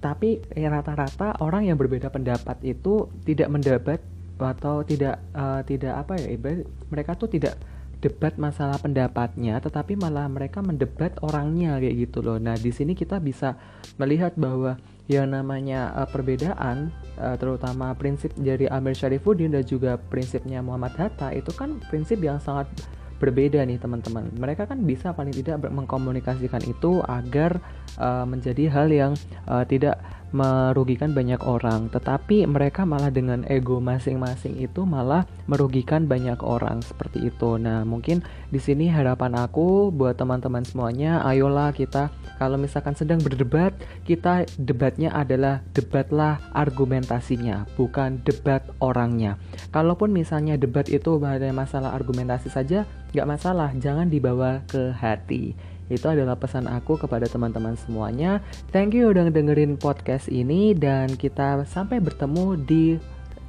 tapi 0.00 0.40
rata-rata 0.52 1.36
orang 1.44 1.68
yang 1.68 1.76
berbeda 1.76 2.08
pendapat 2.08 2.56
itu 2.64 3.12
tidak 3.28 3.48
mendapat 3.52 4.00
atau 4.36 4.84
tidak 4.84 5.20
uh, 5.32 5.60
tidak 5.64 5.92
apa 5.96 6.20
ya 6.20 6.28
ibarat 6.32 6.64
mereka 6.92 7.16
tuh 7.16 7.28
tidak 7.28 7.56
debat 8.00 8.36
masalah 8.36 8.76
pendapatnya 8.76 9.56
tetapi 9.58 9.96
malah 9.96 10.28
mereka 10.28 10.60
mendebat 10.60 11.16
orangnya 11.24 11.80
kayak 11.80 12.08
gitu 12.08 12.20
loh. 12.20 12.36
Nah 12.36 12.54
di 12.56 12.70
sini 12.70 12.92
kita 12.92 13.16
bisa 13.20 13.56
melihat 13.96 14.36
bahwa 14.36 14.76
yang 15.06 15.30
namanya 15.30 15.94
uh, 15.94 16.08
perbedaan 16.10 16.90
uh, 17.16 17.38
terutama 17.38 17.94
prinsip 17.94 18.34
dari 18.34 18.66
Amir 18.66 18.98
Syarifuddin 18.98 19.54
dan 19.54 19.62
juga 19.62 19.96
prinsipnya 19.96 20.60
Muhammad 20.60 20.98
Hatta 20.98 21.30
itu 21.30 21.54
kan 21.54 21.78
prinsip 21.86 22.18
yang 22.18 22.42
sangat 22.42 22.66
berbeda 23.16 23.64
nih 23.64 23.80
teman-teman. 23.80 24.28
Mereka 24.36 24.68
kan 24.68 24.84
bisa 24.84 25.12
paling 25.16 25.32
tidak 25.32 25.64
mengkomunikasikan 25.68 26.62
itu 26.68 27.00
agar 27.04 27.58
uh, 27.96 28.24
menjadi 28.28 28.68
hal 28.68 28.88
yang 28.92 29.12
uh, 29.48 29.64
tidak 29.64 30.00
merugikan 30.34 31.14
banyak 31.14 31.38
orang, 31.46 31.86
tetapi 31.88 32.44
mereka 32.50 32.82
malah 32.82 33.08
dengan 33.14 33.46
ego 33.46 33.78
masing-masing 33.78 34.58
itu 34.58 34.82
malah 34.82 35.22
merugikan 35.46 36.04
banyak 36.04 36.36
orang 36.42 36.82
seperti 36.82 37.30
itu. 37.30 37.56
Nah, 37.56 37.86
mungkin 37.86 38.20
di 38.50 38.58
sini 38.58 38.90
harapan 38.90 39.38
aku 39.38 39.94
buat 39.94 40.18
teman-teman 40.18 40.66
semuanya, 40.66 41.22
ayolah 41.22 41.70
kita 41.70 42.10
kalau 42.36 42.60
misalkan 42.60 42.92
sedang 42.92 43.20
berdebat, 43.24 43.72
kita 44.04 44.44
debatnya 44.60 45.12
adalah 45.12 45.64
debatlah 45.72 46.38
argumentasinya, 46.52 47.64
bukan 47.80 48.20
debat 48.22 48.60
orangnya. 48.78 49.40
Kalaupun 49.72 50.12
misalnya 50.12 50.60
debat 50.60 50.86
itu 50.92 51.16
pada 51.16 51.48
masalah 51.52 51.96
argumentasi 51.96 52.52
saja, 52.52 52.84
nggak 53.16 53.28
masalah, 53.28 53.72
jangan 53.80 54.12
dibawa 54.12 54.60
ke 54.68 54.92
hati. 54.92 55.56
Itu 55.86 56.10
adalah 56.10 56.34
pesan 56.34 56.66
aku 56.66 56.98
kepada 56.98 57.30
teman-teman 57.30 57.78
semuanya. 57.78 58.42
Thank 58.74 58.98
you 58.98 59.10
udah 59.14 59.30
dengerin 59.30 59.78
podcast 59.78 60.26
ini 60.26 60.74
dan 60.74 61.14
kita 61.14 61.62
sampai 61.64 62.02
bertemu 62.02 62.58
di 62.58 62.98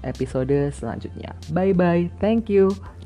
episode 0.06 0.70
selanjutnya. 0.72 1.34
Bye 1.50 1.74
bye. 1.74 2.08
Thank 2.22 2.48
you. 2.54 2.97